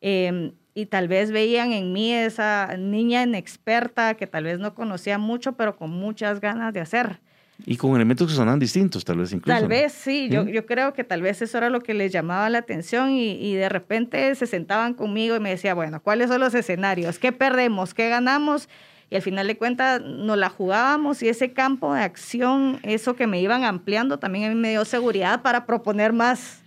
[0.00, 5.18] Em, y tal vez veían en mí esa niña inexperta que tal vez no conocía
[5.18, 7.20] mucho, pero con muchas ganas de hacer.
[7.66, 9.58] Y con elementos que sonan distintos, tal vez incluso.
[9.58, 12.50] Tal vez sí, yo, yo creo que tal vez eso era lo que les llamaba
[12.50, 16.40] la atención y, y, de repente se sentaban conmigo y me decía, bueno, ¿cuáles son
[16.40, 17.18] los escenarios?
[17.18, 17.94] ¿Qué perdemos?
[17.94, 18.68] ¿Qué ganamos?
[19.10, 23.26] Y al final de cuentas nos la jugábamos y ese campo de acción, eso que
[23.26, 26.62] me iban ampliando, también a mí me dio seguridad para proponer más.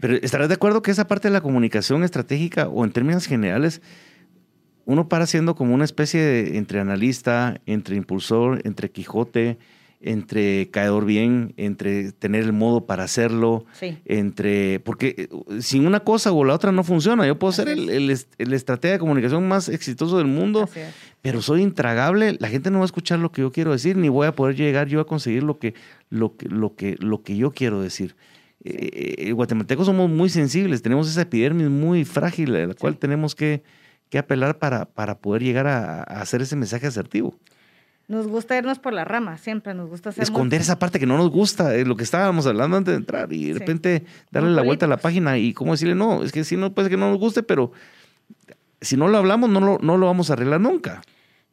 [0.00, 3.80] Pero estarás de acuerdo que esa parte de la comunicación estratégica o en términos generales,
[4.84, 9.58] uno para siendo como una especie de entre analista, entre impulsor, entre Quijote,
[10.00, 13.64] entre caer bien, entre tener el modo para hacerlo,
[14.04, 17.26] entre, porque eh, sin una cosa o la otra no funciona.
[17.26, 20.68] Yo puedo ser el, el, estratega de comunicación más exitoso del mundo,
[21.22, 24.08] pero soy intragable, la gente no va a escuchar lo que yo quiero decir, ni
[24.08, 25.74] voy a poder llegar yo a conseguir lo que,
[26.10, 28.16] lo que, lo que, lo que yo quiero decir.
[28.64, 33.34] Eh, eh guatemaltecos somos muy sensibles, tenemos esa epidermis muy frágil, a la cual tenemos
[33.34, 33.62] que,
[34.10, 37.38] que apelar para, para poder llegar a hacer ese mensaje asertivo.
[38.08, 40.22] Nos gusta irnos por la rama, siempre nos gusta hacer.
[40.22, 43.32] Esconder esa parte que no nos gusta, es lo que estábamos hablando antes de entrar,
[43.32, 46.44] y de repente darle la vuelta a la página y cómo decirle, no, es que
[46.44, 47.72] si no puede que no nos guste, pero
[48.80, 51.02] si no lo hablamos, no lo, no lo vamos a arreglar nunca.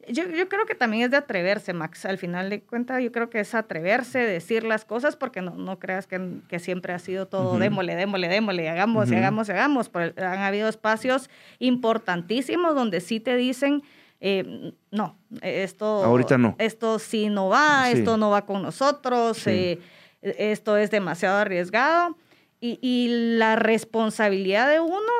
[0.08, 2.04] Yo, yo, creo que también es de atreverse, Max.
[2.04, 5.78] Al final de cuentas, yo creo que es atreverse, decir las cosas, porque no, no
[5.78, 9.90] creas que, que siempre ha sido todo démosle, démosle, démosle, hagamos, hagamos, hagamos.
[9.94, 13.82] han habido espacios importantísimos donde sí te dicen
[14.26, 16.56] eh, no, esto, Ahorita no.
[16.58, 19.80] esto sí no va, esto no va con nosotros, eh,
[20.22, 22.16] esto es demasiado arriesgado.
[22.58, 25.12] Y, la responsabilidad de uno,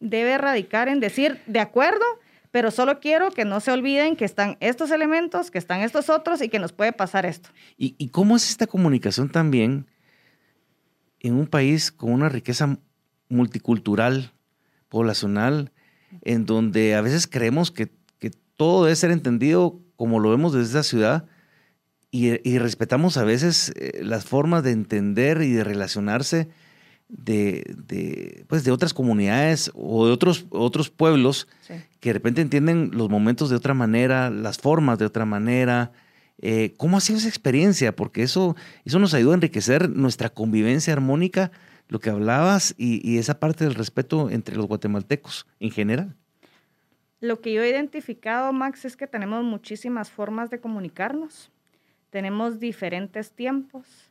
[0.00, 2.06] debe radicar en decir, de acuerdo,
[2.50, 6.40] pero solo quiero que no se olviden que están estos elementos, que están estos otros
[6.40, 7.50] y que nos puede pasar esto.
[7.76, 9.90] ¿Y, cómo es esta comunicación también
[11.20, 12.78] en un país con una riqueza
[13.28, 14.32] multicultural,
[14.88, 15.70] poblacional,
[16.22, 17.90] en donde a veces creemos que,
[18.56, 21.24] todo debe ser entendido como lo vemos desde esa ciudad
[22.10, 26.48] y, respetamos a veces eh, las formas de entender y de relacionarse
[27.08, 31.46] de, pues de otras comunidades o de otros, otros pueblos
[32.00, 35.92] que de repente entienden los momentos de otra manera, las formas de otra manera.
[36.40, 37.94] Eh, ¿Cómo ha sido esa experiencia?
[37.94, 41.52] Porque eso, eso nos ayuda a enriquecer nuestra convivencia armónica,
[41.88, 46.16] lo que hablabas, y, y esa parte del respeto entre los guatemaltecos en general.
[47.20, 51.50] Lo que yo he identificado, Max, es que tenemos muchísimas formas de comunicarnos.
[52.10, 54.10] Tenemos diferentes tiempos,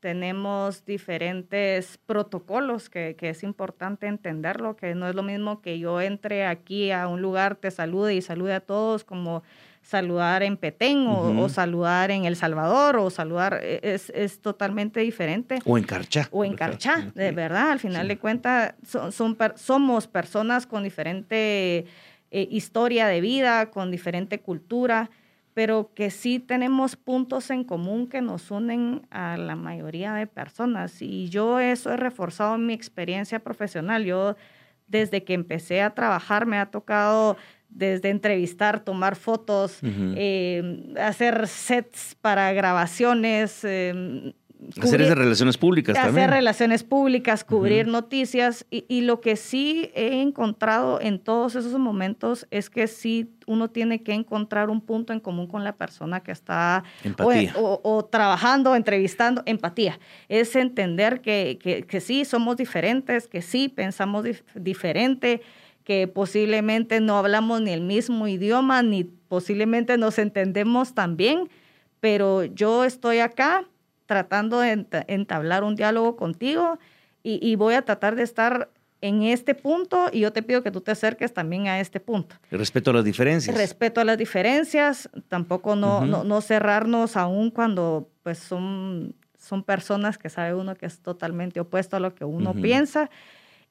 [0.00, 6.46] tenemos diferentes protocolos que, es importante entenderlo, que no es lo mismo que yo entre
[6.46, 9.42] aquí a un lugar, te salude y salude a todos como
[9.82, 15.60] saludar en Petén o, saludar en El Salvador o saludar e, es, totalmente diferente.
[15.64, 16.28] O en Carchá.
[16.32, 21.86] O en Carchá, de verdad, al final de cuentas son, somos personas con diferente
[22.36, 25.10] eh, historia de vida, con diferente cultura
[25.56, 31.00] pero que sí tenemos puntos en común que nos unen a la mayoría de personas.
[31.00, 34.04] Y yo eso he reforzado en mi experiencia profesional.
[34.04, 34.36] Yo
[34.86, 37.38] desde que empecé a trabajar me ha tocado
[37.70, 44.34] desde entrevistar, tomar fotos, eh, hacer sets para grabaciones, eh,
[44.80, 46.24] hacer esas relaciones públicas hacer también.
[46.24, 48.66] Hacer relaciones públicas, cubrir noticias.
[48.70, 54.02] Y, lo que sí he encontrado en todos esos momentos es que sí uno tiene
[54.02, 56.84] que encontrar un punto en común con la persona que está
[57.22, 59.42] o, trabajando, entrevistando.
[59.46, 59.98] Empatía.
[60.28, 65.42] Es entender que, que, sí somos diferentes, que sí pensamos diferente,
[65.84, 71.48] que posiblemente no hablamos ni el mismo idioma, ni posiblemente nos entendemos también,
[72.00, 73.64] pero yo estoy acá
[74.06, 76.78] tratando de entablar un diálogo contigo
[77.22, 80.80] y, voy a tratar de estar en este punto y yo te pido que tú
[80.80, 82.36] te acerques también a este punto.
[82.50, 83.56] respeto a las diferencias.
[83.56, 90.28] respeto a las diferencias, tampoco no, no, cerrarnos aún cuando pues son, son personas que
[90.28, 93.10] sabe uno que es totalmente opuesto a lo que uno piensa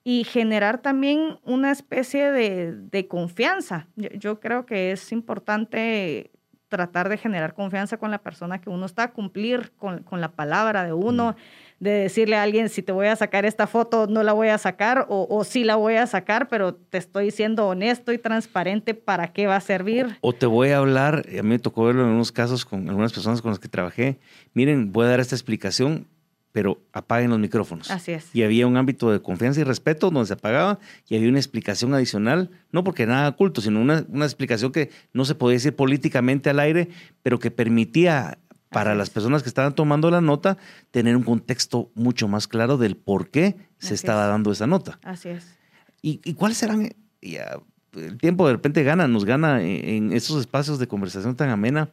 [0.07, 3.87] y generar también una especie de, confianza.
[3.95, 6.29] yo, creo que es importante
[6.69, 10.93] tratar de generar confianza con la persona que uno está, cumplir con, la palabra de
[10.93, 11.35] uno,
[11.79, 14.57] de decirle a alguien, si te voy a sacar esta foto, no la voy a
[14.57, 18.93] sacar, o, o sí la voy a sacar, pero te estoy siendo honesto y transparente
[18.93, 20.17] para qué va a servir.
[20.21, 23.13] O, te voy a hablar, a mí me tocó verlo en unos casos con algunas
[23.13, 24.19] personas con las que trabajé,
[24.53, 26.07] miren, voy a dar esta explicación,
[26.55, 27.91] pero apaguen los micrófonos.
[27.91, 28.33] Así es.
[28.33, 31.93] Y había un ámbito de confianza y respeto donde se apagaba y había una explicación
[31.93, 36.49] adicional, no porque nada oculto, sino una, una explicación que no se podía decir políticamente
[36.49, 36.87] al aire,
[37.23, 38.39] pero que permitía
[38.69, 40.57] para las personas que estaban tomando la nota
[40.91, 44.97] tener un contexto mucho más claro del por qué se estaba dando esa nota.
[45.03, 45.57] Así es.
[46.01, 46.89] ¿Y, cuáles serán?
[47.21, 51.89] el tiempo de repente gana, nos gana en, en esos espacios de conversación tan amena,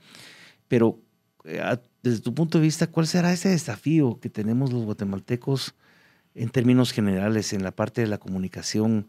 [0.68, 1.00] pero
[1.44, 1.60] eh,
[2.02, 5.74] desde tu punto de vista, ¿cuál será ese desafío que tenemos los guatemaltecos
[6.34, 9.08] en términos generales en la parte de la comunicación?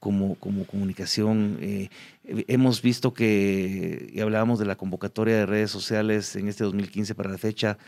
[0.00, 1.56] Como, como comunicación.
[1.62, 1.88] Eh,
[2.24, 7.30] hemos visto que, y hablábamos de la convocatoria de redes sociales en este 2015 para
[7.30, 7.78] la fecha,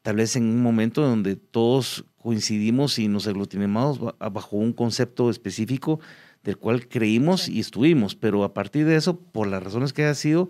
[0.00, 6.00] tal vez en un momento donde todos coincidimos y nos aglutinamos bajo un concepto específico
[6.44, 10.14] del cual creímos y estuvimos, pero a partir de eso, por las razones que haya
[10.14, 10.48] sido,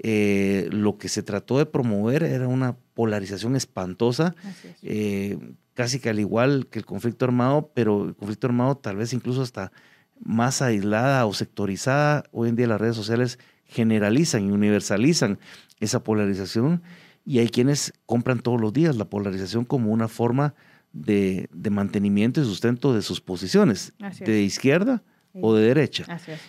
[0.00, 4.34] eh, lo que se trató de promover era una polarización espantosa,
[4.82, 5.38] eh,
[5.72, 9.40] casi que al igual que el conflicto armado, pero el conflicto armado tal vez incluso
[9.40, 9.70] hasta
[10.18, 12.24] más aislada o sectorizada.
[12.32, 15.38] Hoy en día las redes sociales generalizan y universalizan
[15.78, 16.82] esa polarización
[17.24, 20.56] y hay quienes compran todos los días la polarización como una forma
[20.92, 23.92] de, mantenimiento y sustento de sus posiciones,
[24.26, 25.04] de izquierda
[25.40, 26.04] o de derecha.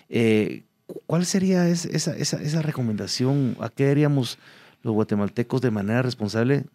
[0.10, 0.64] Eh,
[1.06, 3.56] ¿Cuál sería esa, esa, recomendación?
[3.60, 4.40] ¿A qué haríamos
[4.82, 6.66] los guatemaltecos de manera responsable?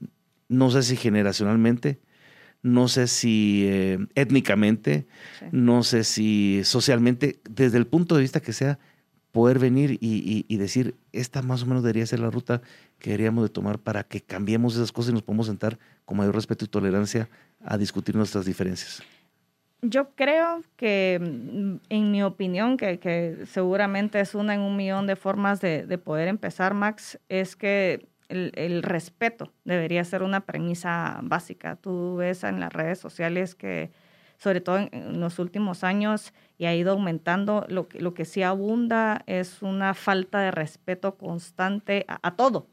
[0.48, 2.00] No sé si generacionalmente,
[2.62, 5.06] no sé si eh, étnicamente,
[5.52, 8.78] no sé si socialmente, desde el punto de vista que sea,
[9.32, 12.62] poder venir y, decir, esta más o menos debería ser la ruta
[13.00, 16.36] que deberíamos de tomar para que cambiemos esas cosas y nos podamos sentar con mayor
[16.36, 17.28] respeto y tolerancia
[17.64, 19.02] a discutir nuestras diferencias.
[19.86, 25.14] Yo creo que, mm, en mi opinión, que, seguramente es una en un millón de
[25.16, 31.76] formas de, poder empezar, Max, es que el, respeto debería ser una premisa básica.
[31.76, 33.90] Tú ves en las redes sociales que
[34.38, 37.66] sobre todo en, los últimos años, y ha ido aumentando.
[37.68, 42.66] Lo que, lo que sí abunda es una falta de respeto constante a, todo.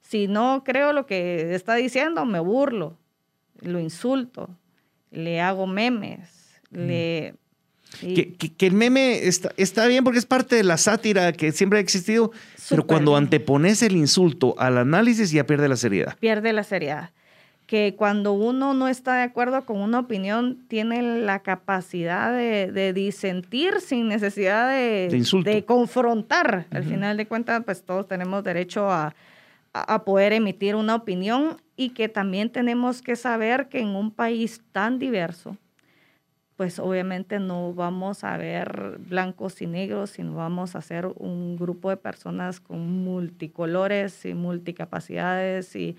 [0.00, 2.96] Si no creo lo que está diciendo, me burlo,
[3.60, 4.48] lo insulto,
[5.10, 6.37] le hago memes,
[6.70, 7.34] le...
[8.00, 11.82] Que, el meme está, está, bien porque es parte de la sátira que siempre ha
[11.82, 12.32] existido,
[12.68, 16.16] pero cuando antepones el insulto al análisis ya pierde la seriedad.
[16.18, 17.10] Pierde la seriedad.
[17.66, 23.80] Que cuando uno no está de acuerdo con una opinión, tiene la capacidad de, disentir
[23.80, 26.66] sin necesidad de, confrontar.
[26.70, 29.14] Al final de cuentas, pues todos tenemos derecho a,
[30.04, 34.98] poder emitir una opinión y que también tenemos que saber que en un país tan
[34.98, 35.56] diverso,
[36.58, 41.88] pues obviamente no vamos a ver blancos y negros, sino vamos a ser un grupo
[41.88, 45.96] de personas con multicolores y multicapacidades y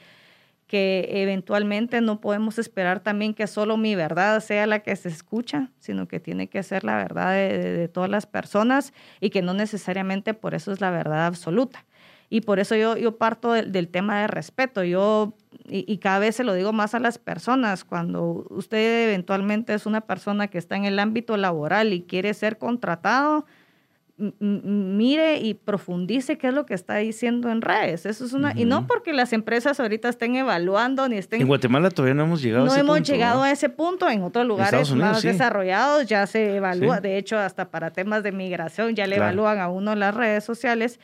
[0.68, 5.72] que eventualmente no podemos esperar también que solo mi verdad sea la que se escucha,
[5.80, 8.92] sino que tiene que ser la verdad de, todas las personas
[9.22, 11.86] y que no necesariamente por eso es la verdad absoluta.
[12.30, 14.84] Y por eso yo, yo parto del, tema de respeto.
[14.84, 15.34] Yo,
[15.68, 19.86] y, y, cada vez se lo digo más a las personas, cuando usted eventualmente es
[19.86, 23.46] una persona que está en el ámbito laboral y quiere ser contratado,
[24.40, 28.06] mire y profundice qué es lo que está diciendo en redes.
[28.06, 31.90] Eso es una y no porque las empresas ahorita estén evaluando ni estén En Guatemala
[31.90, 32.88] todavía no hemos llegado a ese punto.
[32.88, 37.18] No hemos llegado a ese punto, en otros lugares más desarrollados ya se evalúa, de
[37.18, 41.00] hecho hasta para temas de migración ya le evalúan a uno las redes sociales,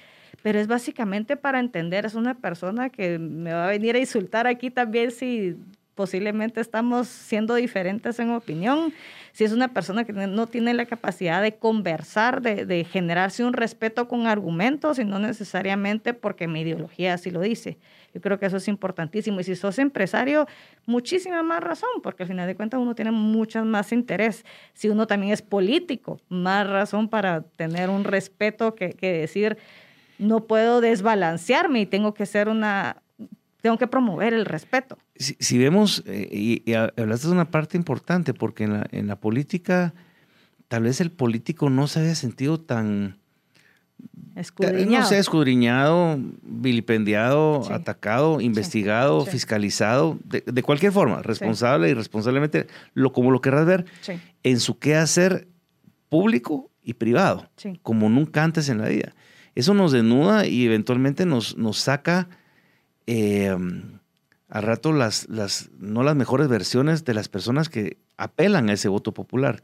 [0.45, 4.45] pero es básicamente para entender, es una persona que me va a venir a insultar
[4.45, 5.55] aquí también si
[5.95, 8.93] posiblemente estamos siendo diferentes en opinión
[9.35, 14.07] si es una persona que no tiene la capacidad de conversar, de, generarse un respeto
[14.07, 17.77] con argumentos y no necesariamente porque mi ideología así lo dice.
[18.13, 19.41] Yo creo que eso es importantísimo.
[19.41, 20.47] Y si sos empresario,
[20.85, 24.45] muchísima más razón, porque al final de cuentas uno tiene mucho más interés.
[24.73, 29.57] Si uno también es político, más razón para tener un respeto que, que decir,
[30.18, 33.01] no puedo desbalancearme y tengo que ser una,
[33.66, 34.99] tengo que promover el respeto.
[35.16, 39.95] Si, vemos, eh, y, hablaste de una parte importante, porque en la, en la, política,
[40.68, 43.18] tal vez el político no se haya sentido tan...
[44.36, 45.03] Escudriñado.
[45.03, 53.32] No sé, escudriñado, vilipendiado, atacado, investigado, fiscalizado, de, cualquier forma, responsable y responsablemente, lo, como
[53.32, 53.86] lo querrás ver,
[54.43, 55.47] en su quehacer
[56.09, 57.49] público y privado,
[57.82, 59.16] como nunca antes en la vida.
[59.55, 62.29] Eso nos denuda y eventualmente nos, nos saca
[63.07, 63.55] eh,
[64.49, 68.87] al rato las, las, no las mejores versiones de las personas que apelan a ese
[68.87, 69.61] voto popular.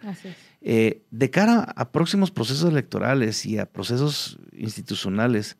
[0.62, 5.58] Eh, de cara a próximos procesos electorales y a procesos institucionales,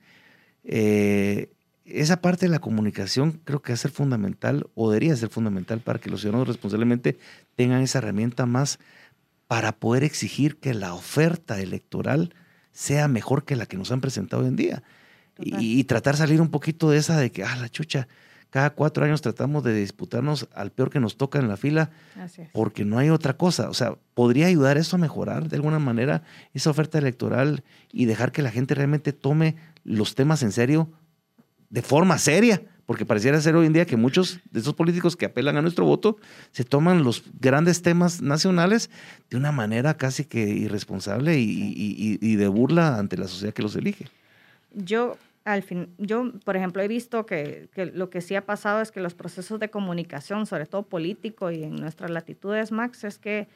[0.64, 1.52] eh,
[1.86, 5.80] esa parte de la comunicación creo que va a ser fundamental o debería ser fundamental
[5.80, 7.18] para que los ciudadanos responsablemente
[7.56, 8.80] tengan esa herramienta más
[9.48, 12.34] para poder exigir que la oferta electoral
[12.72, 14.84] sea mejor que la que nos han presentado hoy en día
[15.40, 18.08] y, tratar de salir un poquito de esa de que, ah, la chucha,
[18.50, 21.90] cada cuatro años tratamos de disputarnos al peor que nos toca en la fila
[22.52, 23.70] porque no hay otra cosa.
[23.70, 27.64] O sea, ¿podría ayudar eso a mejorar de alguna manera esa oferta electoral
[27.94, 30.92] y dejar que la gente realmente tome los temas en serio
[31.70, 32.62] de forma seria?
[32.92, 35.86] Porque pareciera ser hoy en día que muchos de esos políticos que apelan a nuestro
[35.86, 36.18] voto
[36.52, 38.90] se toman los grandes temas nacionales
[39.30, 44.08] de una manera casi que irresponsable y de burla ante la sociedad que los elige.
[44.74, 45.16] Yo
[45.46, 49.00] al fin, yo, por ejemplo, he visto que, lo que sí ha pasado es que
[49.00, 53.48] los procesos de comunicación, sobre todo político y en nuestras latitudes, Max, es que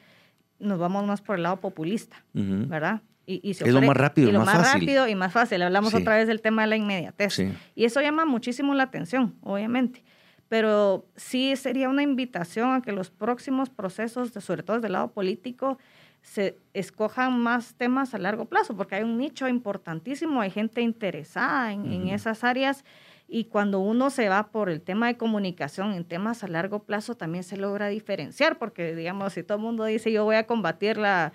[0.60, 3.02] nos vamos más por el lado populista, ¿verdad?
[3.26, 5.60] Y, es lo más rápido, y lo más, rápido y más fácil.
[5.60, 7.40] Hablamos otra vez del tema de la inmediatez.
[7.74, 10.04] Y eso llama muchísimo la atención, obviamente.
[10.48, 15.76] Pero sí sería una invitación a que los próximos procesos, sobre todo del lado político,
[16.22, 21.72] se escojan más temas a largo plazo, porque hay un nicho importantísimo, hay gente interesada
[21.72, 22.84] en, esas áreas
[23.28, 27.16] y cuando uno se va por el tema de comunicación en temas a largo plazo
[27.16, 30.96] también se logra diferenciar, porque digamos, si todo el mundo dice yo voy a combatir
[30.96, 31.32] la,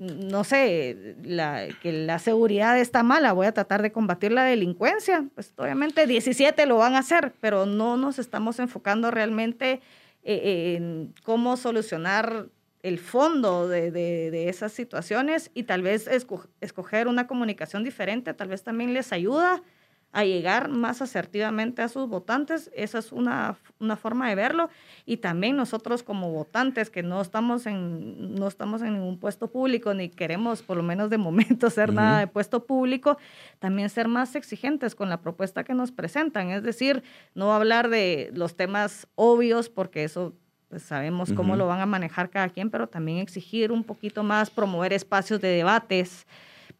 [0.00, 1.16] no sé,
[1.82, 6.64] que la seguridad está mala, voy a tratar de combatir la delincuencia, pues obviamente 17
[6.64, 9.82] lo van a hacer, pero no nos estamos enfocando realmente
[10.24, 12.46] eh, en cómo solucionar
[12.82, 16.08] el fondo de, esas situaciones y tal vez
[16.60, 19.62] escoger una comunicación diferente, tal vez también les ayuda
[20.12, 22.70] a llegar más asertivamente a sus votantes.
[22.74, 23.56] Esa es una,
[23.96, 24.68] forma de verlo.
[25.06, 29.94] Y también nosotros como votantes que no estamos, en, no estamos en ningún puesto público
[29.94, 33.18] ni queremos, por lo menos de momento, ser nada de puesto público,
[33.60, 36.50] también ser más exigentes con la propuesta que nos presentan.
[36.50, 37.04] Es decir,
[37.34, 40.34] no hablar de los temas obvios porque eso
[40.68, 44.50] pues sabemos cómo lo van a manejar cada quien, pero también exigir un poquito más,
[44.50, 46.28] promover espacios de debates,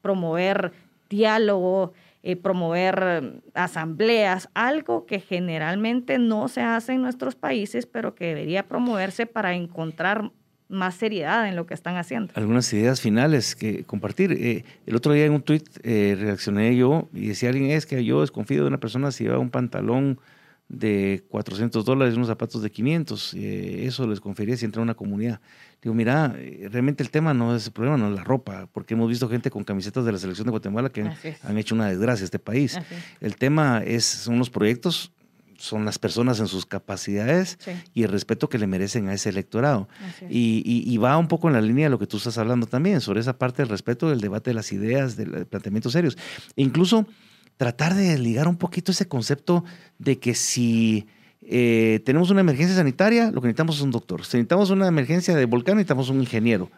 [0.00, 0.72] promover
[1.08, 1.92] diálogo,
[2.22, 8.68] eh, promover asambleas, algo que generalmente no se hace en nuestros países, pero que debería
[8.68, 10.30] promoverse para encontrar
[10.70, 12.32] más seriedad en lo que están haciendo.
[12.36, 14.32] Algunas ideas finales que compartir.
[14.32, 18.04] Eh, el otro día en un tuit eh, reaccioné yo y decía alguien, es que
[18.04, 20.20] yo desconfío de una persona si lleva un pantalón
[20.68, 23.34] de 400 dólares, unos zapatos de 500.
[23.34, 25.40] Eh, eso les confería si entra a una comunidad.
[25.82, 28.94] Digo, mira, eh, realmente el tema no es el problema, no es la ropa, porque
[28.94, 31.10] hemos visto gente con camisetas de la selección de Guatemala que
[31.42, 32.78] han, hecho una desgracia a este país.
[33.20, 35.12] El tema es, son los proyectos,
[35.56, 37.58] son las personas en sus capacidades
[37.94, 39.88] y el respeto que le merecen a ese electorado.
[40.28, 43.00] Y, y, va un poco en la línea de lo que tú estás hablando también,
[43.00, 46.18] sobre esa parte del respeto, del debate de las ideas, del planteamientos serios.
[46.56, 47.06] incluso
[47.56, 49.64] tratar de ligar un poquito ese concepto
[49.98, 51.06] de que si
[51.42, 54.24] eh, tenemos una emergencia sanitaria, lo que necesitamos es un doctor.
[54.24, 56.70] Si necesitamos una emergencia de volcán, necesitamos un ingeniero.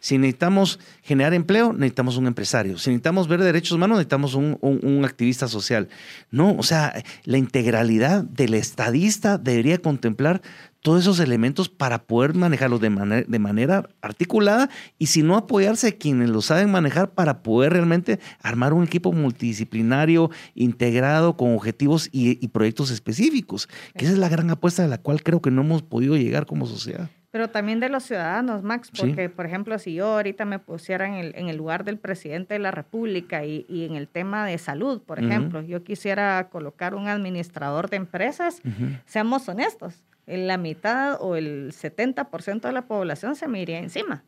[0.00, 2.78] Si necesitamos generar empleo, necesitamos un empresario.
[2.78, 5.88] Si necesitamos ver derechos humanos, necesitamos un, un activista social.
[6.30, 10.42] No, o sea, la integralidad del estadista debería contemplar
[10.80, 15.88] todos esos elementos para poder manejarlos de, manera, de manera articulada y si no apoyarse
[15.88, 22.08] a quienes lo saben manejar para poder realmente armar un equipo multidisciplinario, integrado, con objetivos
[22.12, 25.62] y, proyectos específicos, que esa es la gran apuesta de la cual creo que no
[25.62, 27.08] hemos podido llegar como sociedad.
[27.30, 31.14] Pero también de los ciudadanos, Max, porque, por ejemplo, si yo ahorita me pusiera en
[31.14, 34.58] el, en el lugar del presidente de la República y, y en el tema de
[34.58, 38.60] salud, por ejemplo, yo quisiera colocar un administrador de empresas,
[39.06, 40.02] seamos honestos,
[40.36, 44.24] la mitad o el 70% de la población se me iría encima.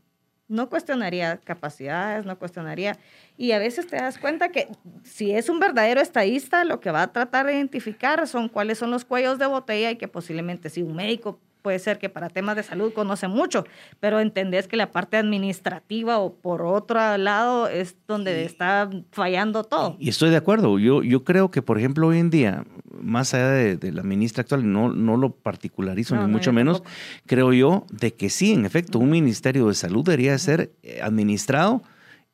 [0.48, 2.98] No cuestionaría capacidades, no cuestionaría.
[3.38, 4.68] Y a veces te das cuenta que
[5.02, 8.90] si es un verdadero estadista, lo que va a tratar de identificar son cuáles son
[8.90, 12.56] los cuellos de botella y que posiblemente si un médico puede ser que para temas
[12.56, 13.64] de salud conoce mucho,
[14.00, 19.96] pero entendés que la parte administrativa o por otro lado es donde está fallando todo.
[19.98, 20.78] Y estoy de acuerdo.
[20.78, 22.64] Yo, yo creo que, por ejemplo, hoy en día,
[23.00, 26.82] más allá de, la ministra actual, no, no lo particularizo ni mucho menos,
[27.26, 31.82] creo yo de que sí, en efecto, un ministerio de salud debería ser eh, administrado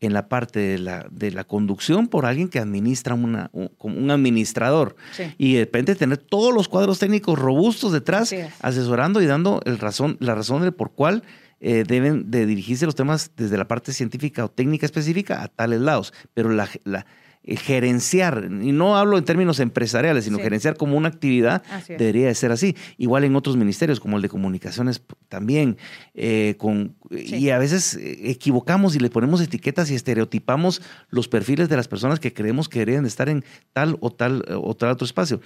[0.01, 3.99] en la parte de la, de la conducción por alguien que administra una, un, como
[3.99, 4.97] un administrador.
[5.39, 10.17] Y de repente tener todos los cuadros técnicos robustos detrás, asesorando y dando el razón,
[10.21, 11.25] la razón de por cuál
[11.61, 15.81] eh, deben de dirigirse los temas desde la parte científica o técnica específica a tales
[15.81, 16.13] lados.
[16.35, 17.05] Pero la, la
[17.57, 22.53] gerenciar, y no hablo en términos empresariales, sino gerenciar como una actividad, debería de ser
[22.53, 22.77] así.
[22.99, 25.79] Igual en otros ministerios, como el de comunicaciones también,
[26.15, 31.69] eh, con, y a veces eh, equivocamos y le ponemos etiquetas y estereotipamos los perfiles
[31.69, 34.91] de las personas que creemos que deberían de estar en tal o tal o tal
[34.91, 35.41] otro espacio.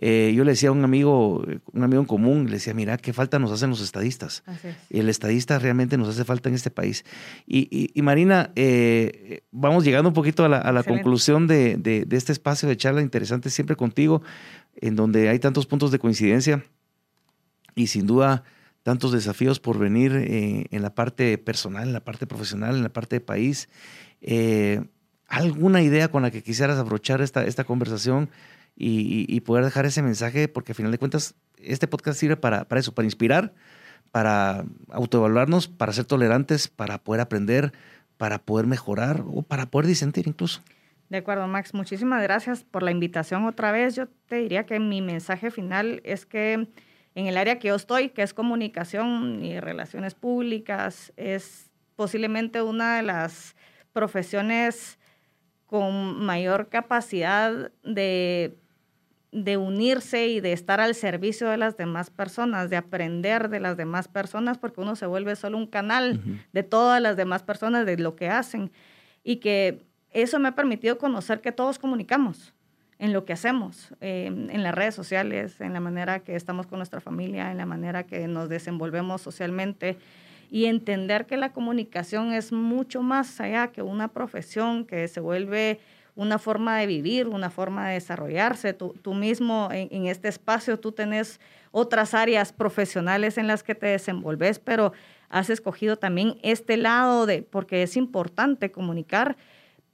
[0.00, 3.38] yo le decía a un amigo, un amigo en común, le decía, mira, qué falta
[3.38, 4.42] nos hacen los estadistas.
[4.90, 7.04] El estadista realmente nos hace falta en este país.
[7.46, 8.52] Y, Marina,
[9.50, 14.22] vamos llegando un poquito a la conclusión de, este espacio de charla interesante siempre contigo,
[14.76, 16.64] en donde hay tantos puntos de coincidencia
[17.74, 18.44] y sin duda
[18.82, 22.88] tantos desafíos por venir eh, en la parte personal, en la parte profesional, en la
[22.88, 23.68] parte de país.
[24.20, 24.82] Eh,
[25.26, 28.30] ¿Alguna idea con la que quisieras abrochar esta, esta conversación
[28.74, 30.48] y, poder dejar ese mensaje?
[30.48, 33.52] Porque al final de cuentas, este podcast sirve para, para eso, para inspirar,
[34.10, 37.72] para autoevaluarnos, para ser tolerantes, para poder aprender,
[38.16, 40.62] para poder mejorar o para poder disentir incluso.
[41.08, 41.72] De acuerdo, Max.
[41.72, 43.96] Muchísimas gracias por la invitación otra vez.
[43.96, 46.68] Yo te diría que mi mensaje final es que
[47.14, 52.96] en el área que yo estoy, que es comunicación y relaciones públicas, es posiblemente una
[52.96, 53.56] de las
[53.92, 54.98] profesiones
[55.66, 58.56] con mayor capacidad de,
[59.32, 63.76] de unirse y de estar al servicio de las demás personas, de aprender de las
[63.76, 67.96] demás personas, porque uno se vuelve solo un canal de todas las demás personas, de
[67.96, 68.70] lo que hacen.
[69.24, 69.87] Y que
[70.22, 72.54] eso me ha permitido conocer que todos comunicamos
[72.98, 76.78] en lo que hacemos, em, en las redes sociales, en la manera que estamos con
[76.78, 79.96] nuestra familia, en la manera que nos desenvolvemos socialmente
[80.50, 85.78] y entender que la comunicación es mucho más allá que una profesión que se vuelve
[86.16, 88.72] una forma de vivir, una forma de desarrollarse.
[88.72, 91.38] Tú, mismo en, en, este espacio, tú tenés
[91.70, 94.92] otras áreas profesionales en las que te desenvolves, pero
[95.28, 99.36] has escogido también este lado de, porque es importante comunicar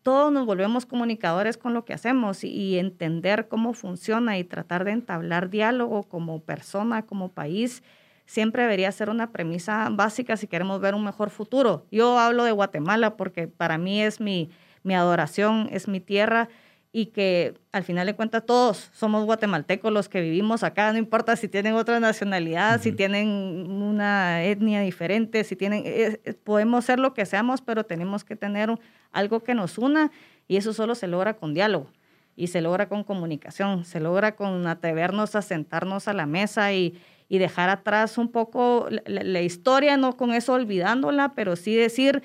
[0.04, 4.92] todos nos volvemos comunicadores con lo que hacemos y, entender cómo funciona y tratar de
[4.92, 7.82] entablar diálogo como persona, como país,
[8.26, 11.86] siempre debería ser una premisa básica si queremos ver un mejor futuro.
[11.90, 14.50] Yo hablo de Guatemala porque para mí es mi,
[14.82, 16.50] mi adoración, es mi tierra
[16.96, 21.34] y que al final de cuentas todos somos guatemaltecos los que vivimos acá, no importa
[21.34, 27.00] si tienen otra nacionalidad, si tienen una etnia diferente, si tienen, eh, eh, podemos ser
[27.00, 28.70] lo que seamos, pero tenemos que tener
[29.10, 30.12] algo que nos una
[30.46, 31.88] y eso solo se logra con diálogo
[32.36, 36.96] y se logra con comunicación, se logra con atrevernos a sentarnos a la mesa y,
[37.28, 42.22] y dejar atrás un poco la, la historia, no con eso olvidándola, pero sí decir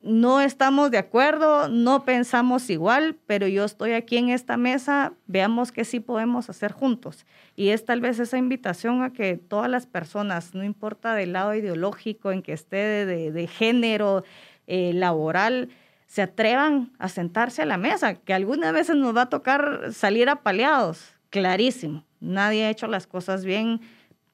[0.00, 5.72] no estamos de acuerdo, no pensamos igual, pero yo estoy aquí en esta mesa, veamos
[5.72, 7.26] qué sí podemos hacer juntos.
[7.56, 11.54] Y es tal vez esa invitación a que todas las personas, no importa del lado
[11.54, 14.22] ideológico en que esté, de, género,
[14.68, 15.70] eh, laboral,
[16.06, 20.28] se atrevan a sentarse a la mesa, que algunas veces nos va a tocar salir
[20.28, 22.04] apaleados, clarísimo.
[22.20, 23.80] Nadie ha hecho las cosas bien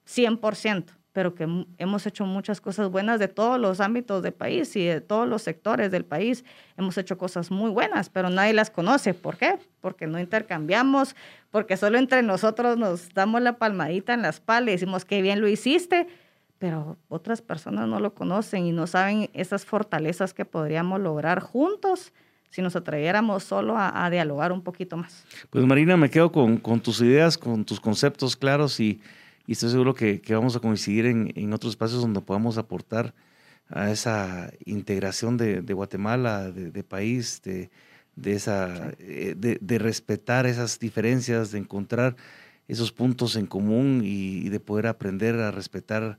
[0.07, 1.47] 100% pero que
[1.79, 5.43] hemos hecho muchas cosas buenas de todos los ámbitos del país y de todos los
[5.43, 6.45] sectores del país.
[6.77, 9.15] Hemos hecho cosas muy buenas, pero nadie las conoce.
[9.15, 9.57] ¿Por qué?
[9.81, 11.15] Porque no intercambiamos,
[11.53, 15.41] porque solo entre nosotros nos damos la palmadita en la espalda y decimos qué bien
[15.41, 16.09] lo hiciste,
[16.59, 22.13] pero otras personas no lo conocen y no saben esas fortalezas que podríamos lograr juntos
[22.51, 25.25] si nos atreviéramos solo a, dialogar un poquito más.
[25.51, 29.01] Pues Marina, me quedo con, con tus ideas, con tus conceptos claros y
[29.47, 33.15] y estoy seguro que, vamos a coincidir en, otros espacios donde podamos aportar
[33.69, 37.71] a esa integración de, Guatemala, de, país, de,
[38.25, 42.17] esa, eh, de, respetar esas diferencias, de encontrar
[42.69, 46.19] esos puntos en común y, de poder aprender a respetar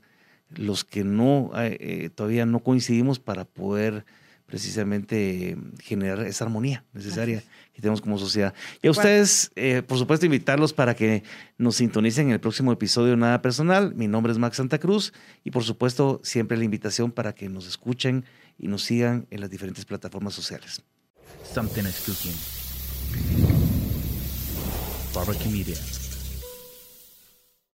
[0.54, 4.04] los que no eh, eh, todavía no coincidimos para poder
[4.46, 7.42] precisamente generar esa armonía necesaria
[7.74, 8.54] que tenemos como sociedad.
[8.80, 11.24] Y a ustedes, eh, por supuesto, invitarlos para que
[11.58, 13.94] nos sintonicen en el próximo episodio de Nada Personal.
[13.94, 15.12] Mi nombre es Max Santa Cruz
[15.44, 18.24] y, por supuesto, siempre la invitación para que nos escuchen
[18.58, 20.82] y nos sigan en las diferentes plataformas sociales.
[21.52, 22.34] Something is cooking.
[25.12, 26.05] Barbecue Media.